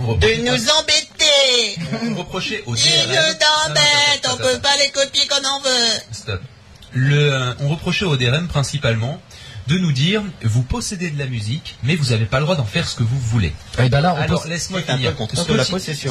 [0.00, 1.78] De nous embêter
[2.10, 3.08] On reprochait au Ils DRM.
[3.10, 6.00] nous Non, embêtent, on peut pas les copier quand on veut.
[6.10, 6.40] Stop.
[6.94, 9.20] Le, euh, on reprochait au DRM principalement
[9.68, 12.64] de nous dire vous possédez de la musique, mais vous n'avez pas le droit d'en
[12.64, 13.52] faire ce que vous voulez.
[13.78, 15.12] Et ben là, on Alors laisse-moi finir.
[15.56, 16.10] la possession.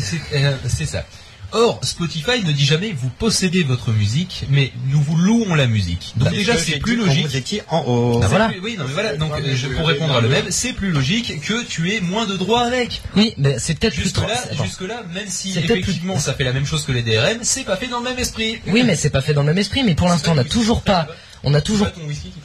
[0.00, 1.04] C'est- euh, C'est ça.
[1.52, 6.12] Or, Spotify ne dit jamais vous possédez votre musique, mais nous vous louons la musique.
[6.14, 7.26] Donc Bah, déjà, c'est plus logique.
[7.26, 8.20] Vous étiez en haut.
[8.22, 8.48] C'est voilà.
[8.50, 9.16] plus- oui, non, mais voilà.
[9.16, 12.24] Donc, euh, je, pour répondre à le même, c'est plus logique que tu aies moins
[12.26, 13.02] de droits avec.
[13.16, 16.34] oui, mais c'est peut-être plus Jusque trop- là, jusque là, même si effectivement plus- ça
[16.34, 18.58] fait la même chose que les DRM, c'est pas fait dans le même esprit.
[18.68, 19.82] Oui, mais c'est pas fait dans le même esprit.
[19.82, 21.08] Mais pour l'instant, on n'a toujours pas,
[21.44, 22.40] on a toujours, ton whisky qui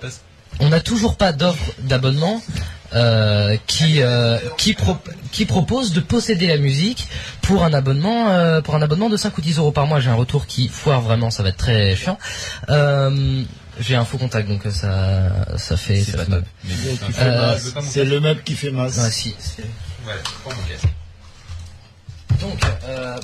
[0.00, 0.22] passe.
[0.60, 2.42] on n'a toujours pas d'offre d'abonnement
[2.94, 4.96] euh, qui euh, qui, pro-
[5.32, 7.08] qui propose de posséder la musique
[7.42, 10.00] pour un abonnement euh, pour un abonnement de 5 ou 10 euros par mois.
[10.00, 12.18] J'ai un retour qui foire vraiment, ça va être très chiant.
[12.68, 13.42] Euh,
[13.80, 16.46] j'ai un faux contact, donc ça ça fait C'est le meuble
[18.42, 18.96] qui fait masse.
[18.98, 19.64] Ouais, si, c'est-
[22.40, 23.16] Donc, euh,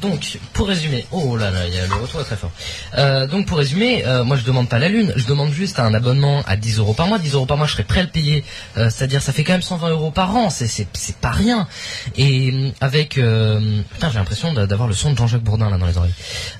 [0.00, 2.50] donc, pour résumer, oh là là, il y a le retour est très fort.
[2.96, 5.94] Euh, donc, pour résumer, euh, moi je demande pas la lune, je demande juste un
[5.94, 7.18] abonnement à 10 euros par mois.
[7.18, 8.44] 10 euros par mois, je serais prêt à le payer.
[8.76, 10.50] Euh, C'est-à-dire, ça fait quand même 120 euros par an.
[10.50, 11.68] C'est c'est c'est pas rien.
[12.16, 15.86] Et avec, euh, putain, j'ai l'impression d'a- d'avoir le son de Jean-Jacques Bourdin là dans
[15.86, 16.14] les oreilles.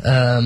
[0.06, 0.40] Euh,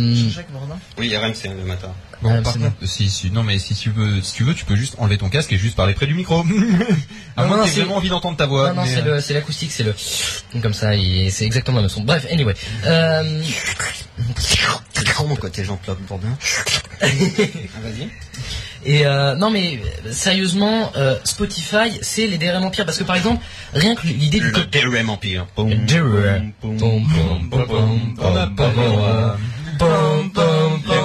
[0.98, 1.92] Oui, RMC le matin.
[2.22, 4.64] Bon, Ouais, par contre, si, si, non, mais si tu veux, si tu veux, tu
[4.64, 6.40] peux juste enlever ton casque et juste parler près du micro.
[7.36, 8.68] à Non, moins non, que c'est- vraiment envie d'entendre ta voix.
[8.72, 9.94] non, non, c'est euh, le, c'est l'acoustique, c'est le,
[10.62, 10.90] comme ça,
[11.30, 12.02] c'est exactement la même son.
[12.02, 12.54] Bref, anyway.
[12.86, 13.42] Euh,
[15.26, 16.36] mon côté Jean-Claude Bourdin.
[17.00, 17.06] Ah,
[17.82, 18.08] Vas-y.
[18.84, 23.14] Et euh, non mais euh, sérieusement, euh, Spotify, c'est les DRM Empire parce que par
[23.14, 23.40] exemple,
[23.74, 25.46] rien que l'idée du Le DRM Empire.
[25.56, 26.52] DRM.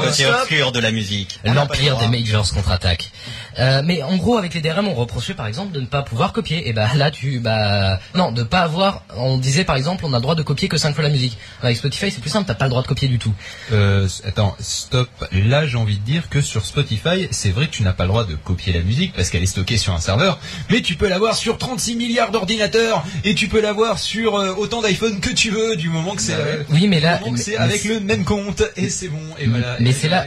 [0.10, 1.40] Côté obscur de la musique.
[1.44, 3.12] L'empire des majors contre-attaque.
[3.60, 6.34] Euh, mais en gros, avec les DRM, on reprochait par exemple de ne pas pouvoir
[6.34, 6.68] copier.
[6.70, 9.04] Et bah là, tu, bah non, de pas avoir.
[9.16, 11.38] On disait par exemple, on a le droit de copier que 5 fois la musique.
[11.64, 13.34] Avec Spotify, c'est plus simple, t'as pas le droit de copier du tout.
[13.72, 15.10] Euh, attends, stop.
[15.32, 18.10] Là, j'ai envie de dire que sur Spotify, c'est vrai que tu n'as pas le
[18.10, 20.40] droit de copier la musique parce qu'elle est stockée sur un serveur,
[20.70, 24.82] mais tu peux l'avoir sur 36 milliards d'ordinateurs et tu peux l'avoir sur euh, autant
[24.82, 27.84] d'iPhone que tu veux du moment que c'est euh, Oui, mais là, mais- mais avec
[27.86, 29.78] le même compte et c'est bon et voilà.
[29.80, 30.26] mais c'est là-.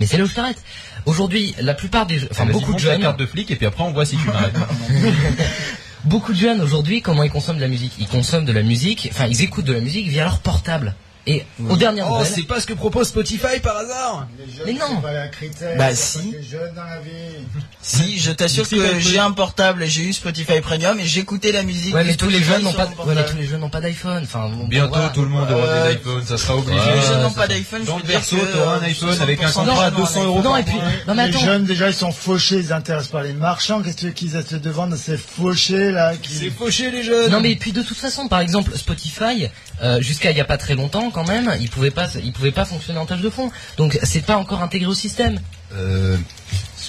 [0.00, 0.62] Mais c'est là où je t'arrête.
[1.06, 3.84] Aujourd'hui, la plupart des, enfin Vas-y, beaucoup de jeunes, carte de flic et puis après
[3.84, 4.54] on voit si tu m'arrêtes.
[6.04, 7.94] Beaucoup de jeunes aujourd'hui, comment ils consomment de la musique?
[7.98, 10.94] Ils consomment de la musique, enfin ils écoutent de la musique via leur portable.
[11.26, 14.26] Et aux dernières oh, c'est pas ce que propose Spotify par hasard.
[14.38, 14.80] Les jeunes, Mais non.
[14.96, 15.76] c'est pas un critère.
[15.78, 16.18] Bah, si.
[16.18, 17.10] pas que les jeunes dans la vie.
[17.86, 19.00] Si, je t'assure que oui.
[19.00, 21.94] j'ai un portable, j'ai eu Spotify Premium et j'écoutais la musique.
[21.94, 24.22] ouais, mais tous les jeunes n'ont pas, ouais, mais tous les jeunes n'ont pas d'iPhone.
[24.24, 25.10] Enfin, bon, Bientôt voilà.
[25.10, 26.78] tout le monde aura Euh, des iPhones, ça sera obligé.
[26.78, 29.48] Les jeunes n'ont c'est pas d'iPhone, Dans le que, t'auras un euh, iPhone avec un
[29.48, 30.42] 60% contrat à des gens ont un 200 euros.
[30.42, 30.74] Non, et puis,
[31.06, 31.44] non mais les attends.
[31.44, 33.82] jeunes, déjà, ils sont fauchés, ils s'intéressent pas les marchands.
[33.82, 36.32] Qu'est-ce qu'ils essaient de vendre ces fauchés, là qui...
[36.32, 37.30] C'est fauché les jeunes.
[37.30, 39.48] Non mais puis de toute façon, par exemple, Spotify,
[39.82, 42.52] euh, jusqu'à il y a pas très longtemps quand même, il pouvait pas, il pouvait
[42.52, 43.50] pas fonctionner en tâche de fond.
[43.76, 45.40] Donc c'est pas encore intégré au système.
[45.74, 46.16] Euh,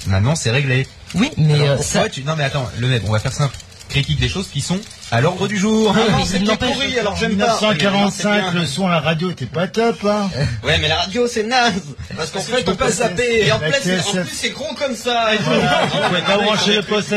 [0.07, 0.87] maintenant c'est réglé.
[1.15, 2.09] Oui, mais Alors, euh, ça.
[2.09, 2.23] tu...
[2.23, 3.55] Non mais attends, le même, on va faire simple.
[3.89, 4.79] Critique des choses qui sont
[5.15, 5.95] à l'ordre du jour.
[5.95, 7.45] Ah, Non, il n'empêche- pourri, alors j'aime pas.
[7.55, 10.29] 1945, le son à la radio était pas top, hein.
[10.63, 11.81] Ouais, mais la radio c'est naze.
[12.15, 13.45] Parce qu'en fait, on pas peut zapper.
[13.47, 14.01] Et en plus, c'est-
[14.33, 15.29] c'est gros comme ça.
[15.37, 17.13] Tu pouvais pas brancher le poste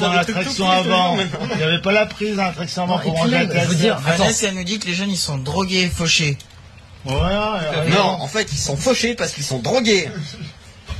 [0.00, 1.16] dans l'attraction avant.
[1.52, 3.76] Il n'y avait pas la prise dans l'attraction avant pour brancher la TSF.
[3.76, 4.24] dire, Attends.
[4.24, 6.36] Vanessa, elle nous dit que les jeunes, ils sont drogués et fauchés.
[7.06, 7.10] Et
[7.90, 10.08] Non, en fait, ils sont fauchés parce qu'ils sont drogués.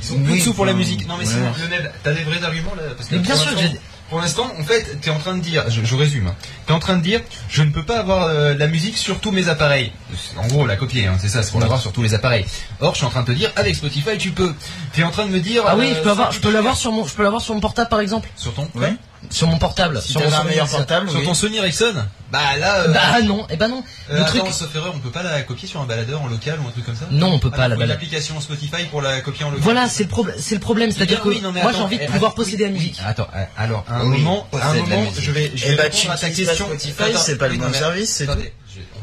[0.03, 1.07] Ils ont plus de sous pour la musique.
[1.07, 1.31] Non mais ouais.
[1.31, 3.79] sinon, Lionel, t'as des vrais arguments là parce que Mais bien sûr que l'instant- j'ai-
[4.11, 6.35] Pour l'instant, en fait, t'es en train de dire, je, je résume, hein.
[6.65, 9.31] t'es en train de dire, je ne peux pas avoir euh, la musique sur tous
[9.31, 9.93] mes appareils.
[10.35, 12.45] En gros, la copier, hein, c'est ça, c'est pour l'avoir sur tous les appareils.
[12.81, 14.53] Or, je suis en train de te dire, avec Spotify, tu peux.
[14.91, 15.63] T'es en train de me dire.
[15.65, 17.41] Ah oui, euh, je peux avoir, ça, je peux l'avoir sur mon, je peux l'avoir
[17.41, 18.27] sur mon portable par exemple.
[18.35, 18.67] Sur ton.
[18.75, 18.93] Ouais.
[19.29, 20.01] Sur mon portable.
[20.01, 21.25] Si sur mon un meilleur portable, Sur oui.
[21.25, 21.93] ton Sony Ericsson.
[22.31, 22.75] Bah là.
[22.81, 23.83] euh, Bah non, eh ben non.
[24.09, 24.53] euh, le attends, truc.
[24.53, 26.85] sauf erreur, on peut pas la copier sur un baladeur en local ou un truc
[26.85, 27.95] comme ça Non, on peut Ah, pas la faut une balade.
[27.97, 29.63] application Spotify pour la copier en local.
[29.63, 31.81] Voilà, c'est le problème, c'est le problème, c'est-à-dire Eh que oui, non, mais moi j'ai
[31.81, 32.99] envie de eh, pouvoir posséder la musique.
[33.05, 34.73] Attends, alors, un moment, un
[35.19, 36.65] je vais, je vais bah, répondre à ta question.
[36.65, 38.23] Spotify, c'est pas le bon service,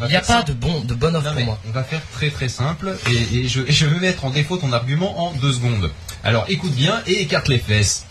[0.02, 0.48] Il n'y a faire pas simple.
[0.48, 1.58] de bon, de bonne offre Non, pour moi.
[1.68, 4.56] on va faire très très simple et, et je, et je vais mettre en défaut
[4.56, 5.90] ton argument en deux secondes.
[6.24, 8.04] Alors écoute bien et écarte les fesses.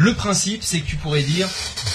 [0.00, 1.46] Le principe, c'est que tu pourrais dire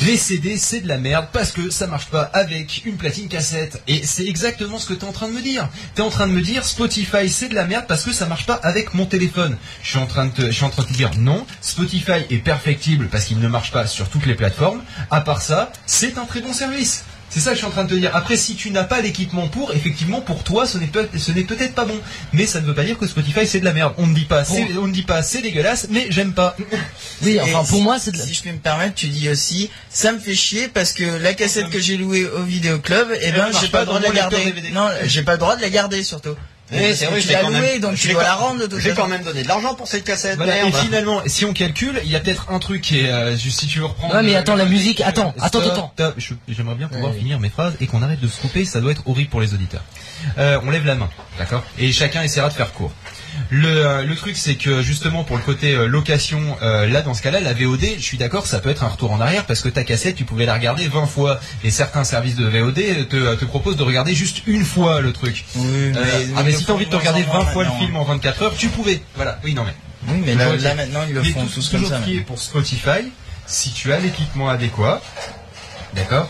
[0.01, 3.81] les CD c'est de la merde parce que ça marche pas avec une platine cassette.
[3.87, 5.67] Et c'est exactement ce que tu es en train de me dire.
[5.95, 8.27] Tu es en train de me dire Spotify c'est de la merde parce que ça
[8.27, 9.57] marche pas avec mon téléphone.
[9.81, 12.23] Je suis en train de te, je suis en train de te dire non, Spotify
[12.29, 14.83] est perfectible parce qu'il ne marche pas sur toutes les plateformes.
[15.09, 17.05] À part ça, c'est un très bon service.
[17.29, 18.15] C'est ça que je suis en train de te dire.
[18.15, 21.83] Après, si tu n'as pas l'équipement pour, effectivement, pour toi, ce n'est peut- peut-être pas
[21.83, 21.99] bon.
[22.31, 23.93] Mais ça ne veut pas dire que Spotify c'est de la merde.
[23.97, 26.55] On ne dit pas, c'est, on ne dit pas, c'est dégueulasse, mais j'aime pas.
[27.23, 28.25] Oui, Et enfin pour si- moi c'est de la...
[28.25, 31.33] Si je peux me permettre, tu dis aussi, ça me fait chier parce que la
[31.33, 33.99] cassette que j'ai louée au vidéoclub, eh Elle ben marche j'ai pas pas le droit
[33.99, 34.43] de la garder.
[34.45, 34.69] DVD.
[34.71, 36.35] Non, j'ai pas le droit de la garder surtout.
[36.71, 38.93] Oui, c'est vrai, tu je l'ai même- louée, donc tu dois quand- la rendre J'ai
[38.93, 42.09] quand même donné de l'argent pour cette cassette, Voilà, et finalement, si on calcule, il
[42.09, 44.15] y a peut-être un truc qui est, euh, juste si tu veux reprendre.
[44.15, 45.93] Ouais, mais euh, attends, la musique, attends, attends, attends.
[46.47, 47.19] J'aimerais bien pouvoir Ouais.
[47.19, 49.53] finir mes phrases et qu'on arrête de se couper, ça doit être horrible pour les
[49.53, 49.83] auditeurs.
[50.39, 51.63] Euh, on lève la main, d'accord?
[51.77, 52.91] Et chacun essaiera de faire court.
[53.49, 57.13] Le, euh, le truc, c'est que justement pour le côté euh, location, euh, là dans
[57.13, 59.61] ce cas-là, la VOD, je suis d'accord, ça peut être un retour en arrière parce
[59.61, 63.35] que ta cassette, tu pouvais la regarder 20 fois et certains services de VOD te,
[63.35, 65.45] te proposent de regarder juste une fois le truc.
[65.55, 67.63] Oui, Euh, mais, ah mais si t'as envie de te regarder en moins 20 fois
[67.65, 69.01] le film en 24 heures, tu pouvais.
[69.15, 69.39] Voilà.
[69.43, 69.75] Oui, non mais.
[70.07, 71.99] Oui, mais là, maintenant ils le font tous comme ça.
[72.07, 73.11] est pour Spotify,
[73.47, 75.01] si tu as l'équipement adéquat,
[75.93, 76.29] d'accord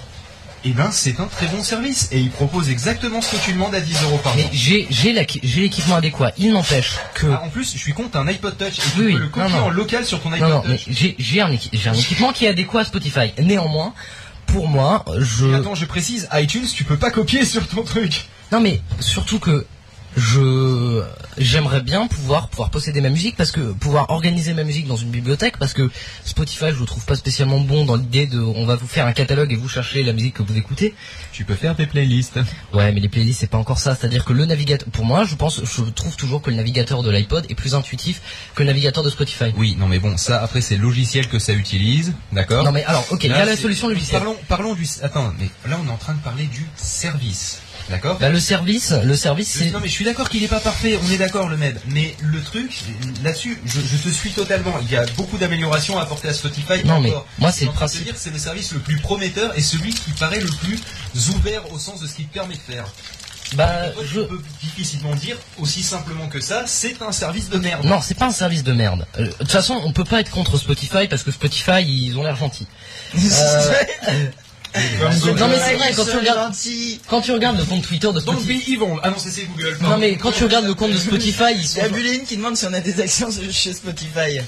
[0.67, 3.75] Eh ben, c'est un très bon service et il propose exactement ce que tu demandes
[3.75, 4.51] à 10 euros par Mais mois.
[4.51, 6.31] j'ai l'équipement adéquat.
[6.39, 8.81] Il n'empêche que Ah, en plus, je suis con, t'as un iPod Touch et tu
[8.81, 9.13] Oui, peux oui.
[9.13, 9.65] le copier Non, non.
[9.65, 10.85] en local sur ton iPod non, mais Touch.
[10.89, 13.31] j'ai j'ai un équi- j'ai un équipement qui est adéquat à Spotify.
[13.39, 13.93] Néanmoins,
[14.47, 18.25] pour moi, je Et attends, je précise, iTunes, tu peux pas copier sur ton truc.
[18.51, 19.67] Non mais surtout que
[20.15, 21.03] je
[21.37, 25.11] j'aimerais bien pouvoir pouvoir posséder ma musique parce que pouvoir organiser ma musique dans une
[25.11, 25.89] bibliothèque parce que
[26.23, 29.13] Spotify je le trouve pas spécialement bon dans l'idée de on va vous faire un
[29.13, 30.93] catalogue et vous cherchez la musique que vous écoutez.
[31.31, 32.39] Tu peux faire des playlists.
[32.73, 35.35] Ouais mais les playlists c'est pas encore ça, c'est-à-dire que le navigateur pour moi je
[35.35, 38.21] pense je trouve toujours que le navigateur de l'iPod est plus intuitif
[38.55, 39.53] que le navigateur de Spotify.
[39.57, 42.63] Oui, non mais bon, ça après c'est le logiciel que ça utilise, d'accord?
[42.63, 44.19] Non mais alors OK, il y a la solution logicielle.
[44.21, 44.85] Parlons, parlons du.
[45.01, 47.59] Attends, mais là on est en train de parler du service,
[47.89, 50.59] d'accord Bah, le service, le service c'est Non mais je suis d'accord qu'il n'est pas
[50.59, 51.79] parfait, on est d'accord le med.
[51.87, 52.81] Mais le truc,
[53.23, 54.73] là-dessus, je, je te suis totalement.
[54.81, 56.83] Il y a beaucoup d'améliorations à apporter à Spotify.
[56.85, 57.27] Non, mais encore.
[57.39, 58.09] moi, c'est le principe.
[58.15, 60.79] c'est le service le plus prometteur et celui qui paraît le plus
[61.35, 62.85] ouvert au sens de ce qu'il te permet de faire.
[63.53, 67.85] bah Toi, je peux difficilement dire aussi simplement que ça, c'est un service de merde.
[67.85, 69.05] Non, c'est pas un service de merde.
[69.19, 72.23] Euh, De toute façon, on peut pas être contre Spotify parce que Spotify, ils ont
[72.23, 72.67] l'air gentils.
[73.15, 74.25] Euh,
[75.39, 76.53] non mais c'est vrai quand tu regardes
[77.07, 78.63] quand tu regardes le compte Twitter de Spotify.
[78.67, 78.99] ils vont.
[79.03, 79.77] Ah non, c'est Google.
[79.81, 82.23] Non mais quand tu regardes le compte de Spotify, ils Il sont y a Buline
[82.23, 84.39] qui demande si on a des actions chez Spotify.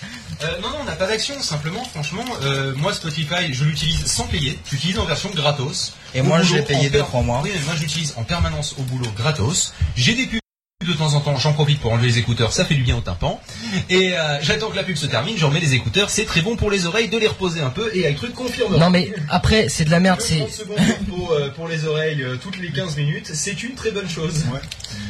[0.43, 1.33] Euh, non, non, on n'a pas d'action.
[1.41, 4.59] Simplement, franchement, euh, moi Spotify, je l'utilise sans payer.
[4.69, 5.93] J'utilise en version gratos.
[6.13, 7.41] Et moi, je l'ai payé en deux, per- trois mois.
[7.43, 9.73] Oui, mais moi, j'utilise en permanence au boulot gratos.
[9.95, 10.39] J'ai des pubs
[10.85, 13.01] de temps en temps, j'en profite pour enlever les écouteurs, ça fait du bien au
[13.01, 13.41] tympan.
[13.89, 16.55] Et euh, j'attends que la pub se termine, je remets les écouteurs, c'est très bon
[16.55, 17.89] pour les oreilles de les reposer un peu.
[17.95, 18.77] Et avec truc confirme.
[18.77, 20.77] Non mais après c'est de la merde, c'est 30 secondes
[21.09, 24.45] pour, euh, pour les oreilles euh, toutes les 15 minutes, c'est une très bonne chose.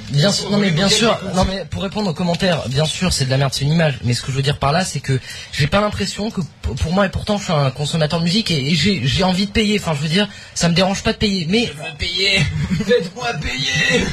[0.10, 0.50] bien sûr.
[0.50, 1.20] Non mais bien sûr.
[1.36, 4.00] Non mais pour répondre aux commentaires, bien sûr c'est de la merde, c'est une image.
[4.06, 5.20] Mais ce que je veux dire par là, c'est que
[5.52, 8.72] j'ai pas l'impression que pour moi et pourtant je suis un consommateur de musique et,
[8.72, 9.80] et j'ai j'ai envie de payer.
[9.80, 11.46] Enfin je veux dire, ça me dérange pas de payer.
[11.50, 12.40] Mais veux payer,
[12.86, 14.06] faites-moi payer.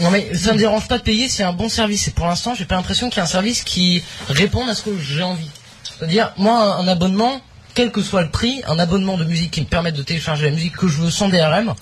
[0.00, 2.08] Non, mais ça me dérange pas de payer, c'est un bon service.
[2.08, 4.82] Et pour l'instant, j'ai pas l'impression qu'il y a un service qui réponde à ce
[4.82, 5.50] que j'ai envie.
[5.84, 7.40] C'est-à-dire, moi, un abonnement,
[7.74, 10.52] quel que soit le prix, un abonnement de musique qui me permette de télécharger la
[10.52, 11.74] musique que je veux sans DRM,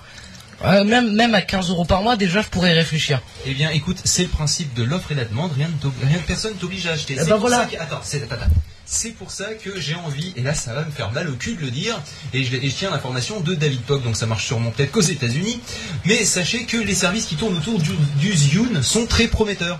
[0.65, 3.21] euh, même même à 15 euros par mois, déjà, je pourrais y réfléchir.
[3.47, 5.53] Eh bien, écoute, c'est le principe de l'offre et la demande.
[5.57, 7.15] Rien, t'ob- rien personne t'oblige à acheter.
[7.15, 7.67] Eh ben voilà.
[7.67, 8.51] que- attends, c'est attends, attends.
[8.91, 11.57] C'est pour ça que j'ai envie, et là ça va me faire mal au cul
[11.57, 12.01] de le dire,
[12.33, 15.61] et je, tiens l'information de David Pog, donc ça marche sûrement peut-être qu'aux États-Unis,
[16.07, 18.35] mais sachez que les services qui tournent autour du, du
[18.83, 19.79] sont très prometteurs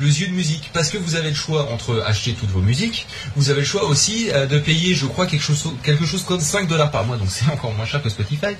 [0.00, 3.50] le Zune Musique, parce que vous avez le choix entre acheter toutes vos musiques, vous
[3.50, 6.66] avez le choix aussi euh, de payer, je crois, quelque chose, quelque chose comme 5
[6.66, 8.54] dollars par mois, donc c'est encore moins cher que Spotify.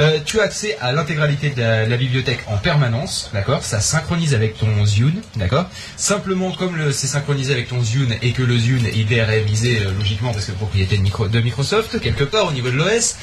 [0.00, 3.62] Euh, tu as accès à l'intégralité de la, bibliothèque en permanence, d'accord?
[3.62, 5.66] Ça synchronise avec ton Zune, d'accord?
[5.96, 9.92] Simplement, comme c'est synchronisé avec ton Zune et que le Zune il est réalisé euh,
[9.98, 13.16] logiquement parce que propriété de, micro- de Microsoft quelque part au niveau de l'OS,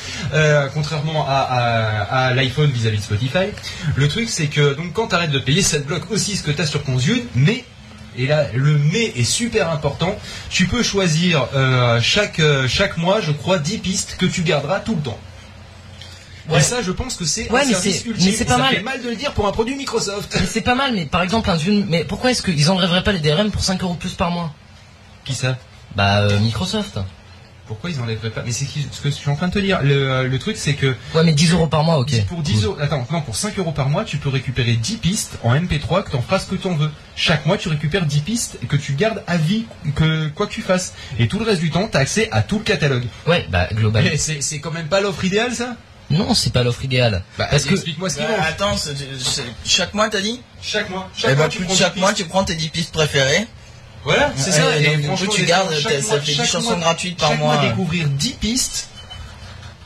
[0.74, 3.48] contrairement à l'iPhone vis-à-vis de Spotify,
[3.96, 6.44] le truc c'est que donc quand tu arrêtes de payer, ça te bloque aussi ce
[6.44, 7.63] que tu as sur ton Zune, mais
[8.18, 10.18] et là, le mais est super important.
[10.50, 14.80] Tu peux choisir euh, chaque, euh, chaque mois, je crois, 10 pistes que tu garderas
[14.80, 15.20] tout le temps.
[16.50, 16.60] Ouais.
[16.60, 18.26] Et ça, je pense que c'est Ouais, un mais service ultime.
[18.26, 18.76] mais c'est pas ça mal.
[18.76, 20.36] fait mal de le dire pour un produit Microsoft.
[20.40, 23.14] Mais c'est pas mal, mais par exemple un Zune, mais pourquoi est-ce qu'ils enlèveraient pas
[23.14, 24.54] les DRM pour 5 euros plus par mois?
[25.24, 25.58] Qui ça?
[25.96, 27.00] Bah euh, Microsoft.
[27.68, 29.82] Pourquoi ils enlèveraient pas Mais c'est ce que je suis en train de te dire.
[29.84, 32.26] Le, euh, le truc, c'est que Ouais, mais 10 euros par mois, ok.
[32.26, 35.38] pour 10 euros, attends, non, pour 5 euros par mois, tu peux récupérer 10 pistes
[35.44, 36.92] en MP3 que t'en fasses ce que t'en veux.
[37.16, 40.52] Chaque mois, tu récupères 10 pistes et que tu gardes à vie, que quoi que
[40.52, 40.94] tu fasses.
[41.20, 43.06] Et tout le reste du temps, t'as accès à tout le catalogue.
[43.28, 44.10] Ouais, bah globalement.
[44.12, 45.78] Mais c'est c'est quand même pas l'offre idéale, ça?
[46.10, 47.24] Non, c'est pas l'offre idéale.
[47.38, 48.94] Bah, Parce que explique-moi ce qu'ils Bah, attends, c'est-
[49.66, 50.42] chaque mois t'as dit?
[50.62, 51.10] Chaque mois.
[51.18, 53.48] Eh Chaque bah, mois, tu chaque 10 mois tu prends tes 10 pistes préférées.
[54.04, 54.78] Voilà, c'est ça.
[54.80, 57.40] Et Et franchement, tu gardes, ça mois- fait 10 chaque chansons mois- gratuites par chaque
[57.40, 57.58] mois.
[57.58, 58.90] découvrir 10 pistes.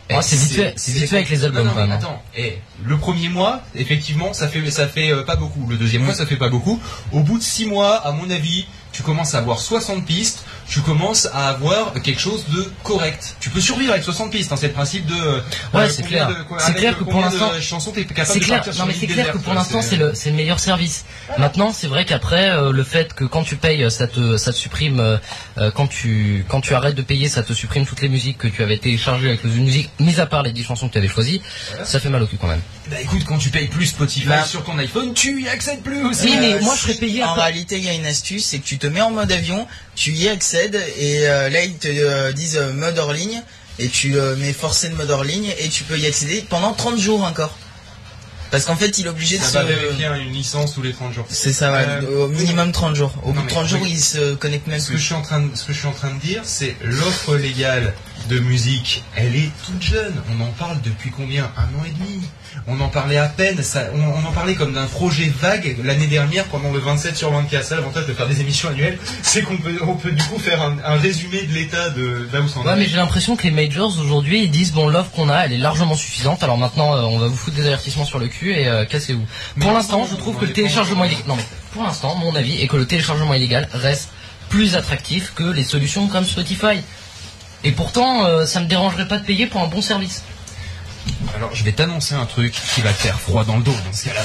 [0.09, 1.95] Eh, c'est vite fait- c'est vite fait avec les albums, Non, non, mais vraiment.
[1.99, 5.67] Attends, eh, le premier mois, effectivement, ça fait, ça fait euh, pas beaucoup.
[5.69, 6.79] Le deuxième mois, ça fait pas beaucoup.
[7.11, 10.45] Au bout de 6 mois, à mon avis, tu commences à avoir 60 pistes.
[10.69, 13.35] Tu commences à avoir quelque chose de correct.
[13.39, 14.51] Tu peux survivre avec 60 pistes.
[14.51, 15.13] hein, c'est le principe de.
[15.15, 15.39] euh,
[15.73, 16.45] Ouais, c'est combien clair.
[16.59, 17.51] C'est clair que pour l'instant-
[18.25, 18.63] c'est clair.
[18.77, 21.05] Non mais c'est clair que pour l'instant c'est le c'est le meilleur service.
[21.37, 24.57] Maintenant c'est vrai qu'après euh, le fait que quand tu payes ça te ça te
[24.57, 25.17] supprime euh,
[25.57, 28.47] euh, quand tu quand tu arrêtes de payer ça te supprime toutes les musiques que
[28.47, 30.97] tu avais téléchargées avec le Zune Music mis à part les 10 chansons que tu
[30.99, 31.41] avais choisies.
[31.85, 32.61] Ça fait mal au cul quand même.
[32.89, 34.43] Bah écoute, quand tu payes plus Spotify Bah.
[34.45, 36.25] sur ton iPhone, tu y accèdes plus aussi.
[36.27, 38.45] Oui, mais Euh, moi, je serais payé En part- réalité, il y a une astuce,
[38.45, 39.67] c'est que tu te mets en mode avion,
[39.97, 43.41] tu y accèdes et euh, là ils te euh, disent euh, mode hors ligne
[43.79, 46.97] et tu mets forcer le mode hors ligne et tu peux y accéder pendant 30
[46.97, 47.55] jours encore.
[48.49, 51.13] Parce qu'en fait, il est obligé de se va vérifier une licence tous les 30
[51.13, 51.25] jours.
[51.29, 53.13] c'est ça, ouais, au minimum 30 jours.
[53.23, 55.21] Au bout de mais 30 jours, il se connecte même Ce que, je suis en
[55.21, 57.93] train de, ce que je suis en train de dire, c'est l'offre légale
[58.29, 60.15] de musique, elle est toute jeune.
[60.31, 61.51] On en parle depuis combien?
[61.57, 62.21] Un an et demi?
[62.67, 66.07] On en parlait à peine, ça, on, on en parlait comme d'un projet vague l'année
[66.07, 67.63] dernière pendant le 27 sur 24.
[67.63, 70.61] Ça, l'avantage de faire des émissions annuelles, c'est qu'on peut, on peut du coup faire
[70.61, 73.43] un, un résumé de l'état de là où ça en Ouais, mais j'ai l'impression que
[73.43, 76.43] les majors aujourd'hui ils disent bon l'offre qu'on a elle est largement suffisante.
[76.43, 79.25] Alors maintenant euh, on va vous foutre des avertissements sur le cul et euh, cassez-vous.
[79.59, 81.23] Pour l'instant je trouve que le téléchargement illégal.
[81.27, 84.09] Non mais pour l'instant mon avis est que le téléchargement illégal reste
[84.49, 86.81] plus attractif que les solutions comme Spotify.
[87.63, 90.23] Et pourtant euh, ça me dérangerait pas de payer pour un bon service.
[91.37, 93.93] Alors, je vais t'annoncer un truc qui va te faire froid dans le dos dans
[93.95, 94.21] ce cas-là.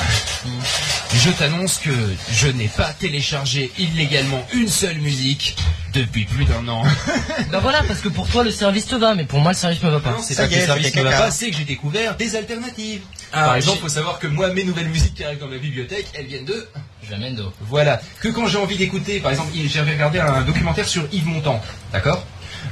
[1.15, 1.91] Je t'annonce que
[2.33, 5.55] je n'ai pas téléchargé illégalement une seule musique
[5.93, 6.83] depuis plus d'un an.
[7.51, 9.83] Bah voilà parce que pour toi le service te va mais pour moi le service
[9.83, 10.13] me va pas.
[10.13, 12.35] Non, c'est Ça pas que le service ne va pas, c'est que j'ai découvert des
[12.35, 13.03] alternatives.
[13.31, 15.59] Ah, Par exemple, j'ai- faut savoir que moi, mes nouvelles musiques qui arrivent dans ma
[15.59, 16.67] bibliothèque, elles viennent de...
[17.11, 17.53] J'amène d'eau.
[17.61, 18.01] Voilà.
[18.21, 21.61] Que quand j'ai envie d'écouter, par exemple, j'avais regardé un documentaire sur Yves Montand,
[21.93, 22.25] d'accord?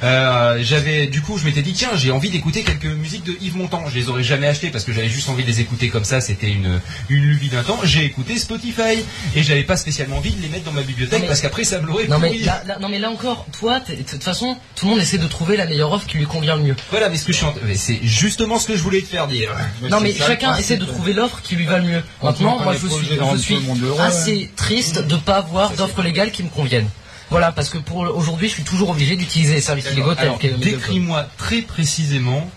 [0.03, 3.57] Euh, j'avais du coup je m'étais dit tiens j'ai envie d'écouter quelques musiques de Yves
[3.57, 3.82] Montand.
[3.88, 6.20] Je les aurais jamais achetées parce que j'avais juste envie de les écouter comme ça.
[6.20, 6.80] C'était une
[7.11, 7.78] une lubie d'un temps.
[7.84, 11.26] J'ai écouté Spotify et j'avais pas spécialement envie de les mettre dans ma bibliothèque mais-
[11.28, 13.94] parce qu'après ça me l'aurait Non mais là, là- non mais là encore, toi, de
[14.03, 16.62] toute façon, tout le monde essaie de trouver la meilleure offre qui lui convient le
[16.62, 16.76] mieux.
[16.90, 17.55] voilà mais ce que je suis en...
[17.74, 19.51] c'est justement ce que je voulais te faire dire.
[19.90, 22.03] Non mais chacun essaie de trouver l'offre qui lui va le mieux.
[22.22, 23.57] Maintenant, moi je suis, je suis
[24.01, 26.88] assez triste de pas avoir d'offres légales qui me conviennent.
[27.31, 30.14] Voilà, parce que pour aujourd'hui, je suis toujours obligé d'utiliser les services illégaux
[30.59, 32.49] décris-moi très précisément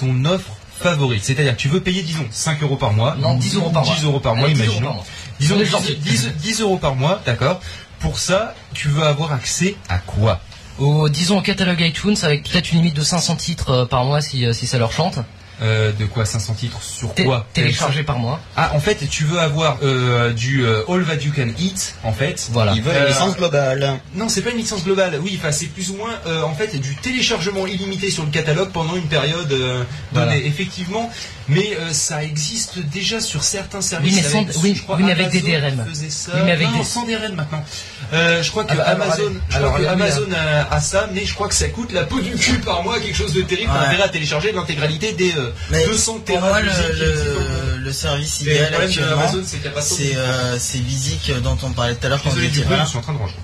[0.00, 1.24] ton offre favorite.
[1.24, 3.16] C'est-à-dire que tu veux payer, disons, 5 euros par mois.
[3.18, 3.94] Non, 10 euros par mois.
[3.94, 4.86] 10 euros par mois, Allez, 10 euros imaginons.
[4.88, 5.04] par mois.
[5.40, 5.96] Disons On est 10, gentil.
[5.96, 7.60] 10 10 euros par mois, d'accord.
[8.00, 10.40] Pour ça, tu veux avoir accès à quoi?
[10.78, 14.20] Au, disons au catalogue iTunes avec peut-être une limite de 500 titres euh, par mois
[14.20, 15.18] si, euh, si ça leur chante.
[15.62, 18.40] Euh, De quoi 500 titres Sur Té- quoi téléchargés par mois.
[18.56, 22.12] Ah, en fait, tu veux avoir euh, du euh, All That You Can Eat, en
[22.12, 22.48] fait.
[22.52, 22.72] Voilà.
[22.74, 23.98] Il veut Euh, la licence globale.
[24.14, 25.18] Non, c'est pas une licence globale.
[25.22, 28.70] Oui, enfin, c'est plus ou moins, euh, en fait, du téléchargement illimité sur le catalogue
[28.70, 29.78] pendant une période euh,
[30.12, 30.36] donnée, Voilà.
[30.36, 31.10] effectivement.
[31.48, 34.14] Mais euh, ça existe déjà sur certains services.
[34.16, 35.86] Oui, mais sans- oui, je crois oui, mais avec des DRM.
[35.88, 36.32] faisait ça.
[36.34, 37.64] Oui, mais avec non, des- sans DRM maintenant.
[38.12, 39.36] Euh, je crois que Alors, alors, Amazon, allez.
[39.50, 40.26] je Alors, crois que regardez, Amazon
[40.70, 43.00] a, a ça, mais je crois que ça coûte la peau du cul par mois,
[43.00, 43.70] quelque chose de terrible.
[43.72, 43.78] Ouais.
[43.86, 48.40] intérêt à télécharger l'intégralité des euh, Mais 200 pour terras moi, de le, le service
[48.42, 49.42] idéal actuellement, Amazon,
[49.80, 52.76] c'est euh, Visic dont on parlait tout à l'heure quand on Désolé du était bruit,
[52.76, 52.84] voilà.
[52.84, 53.34] je suis en train de ranger.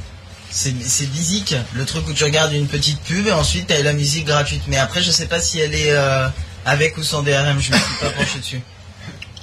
[0.50, 4.26] C'est basique, le truc où tu regardes une petite pub et ensuite t'as la musique
[4.26, 4.62] gratuite.
[4.68, 6.28] Mais après, je sais pas si elle est euh,
[6.66, 8.60] avec ou sans DRM, je me suis pas penché dessus.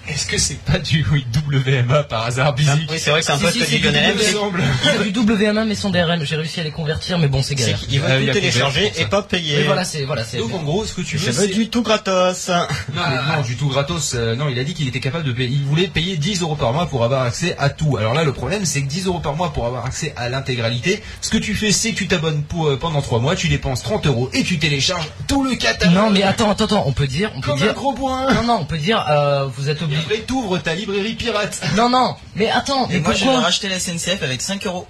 [0.10, 3.38] Est-ce que c'est pas du WMA par hasard, Busy Oui, c'est vrai que c'est un
[3.38, 4.16] Si, peu si, du Lionel.
[4.20, 7.42] Il y a du WMA mais sans DRM, j'ai réussi à les convertir, mais bon,
[7.44, 7.78] c'est galère.
[7.80, 9.06] qu'il veut Ah, tout télécharger et ça.
[9.06, 9.64] pas payer.
[9.64, 10.38] Voilà, c'est voilà, c'est.
[10.38, 11.48] Donc en gros, ce que tu veux, c'est...
[11.48, 12.50] du tout gratos.
[12.94, 14.14] Non, mais non, du tout gratos.
[14.16, 15.50] euh, non, il a dit qu'il était capable de payer.
[15.50, 17.98] Il voulait payer 10 euros par mois pour avoir accès à tout.
[17.98, 21.02] Alors là, le problème, c'est que 10 euros par mois pour avoir accès à l'intégralité.
[21.22, 24.08] Ce que tu fais, c'est que tu t'abonnes euh, pendant 3 mois, tu dépenses 30
[24.08, 25.94] euros et tu télécharges tout le catalogue.
[25.96, 27.74] Non, mais attends, attends, attends, on peut dire, on peut comme un dire.
[27.74, 28.34] gros point.
[28.34, 31.62] Non, non, on peut dire, euh, vous êtes Et après, t'ouvres ta librairie pirate.
[31.76, 34.66] Non, non, mais attends, Et mais moi, je vais pourquoi racheter la SNCF avec 5
[34.68, 34.88] euros.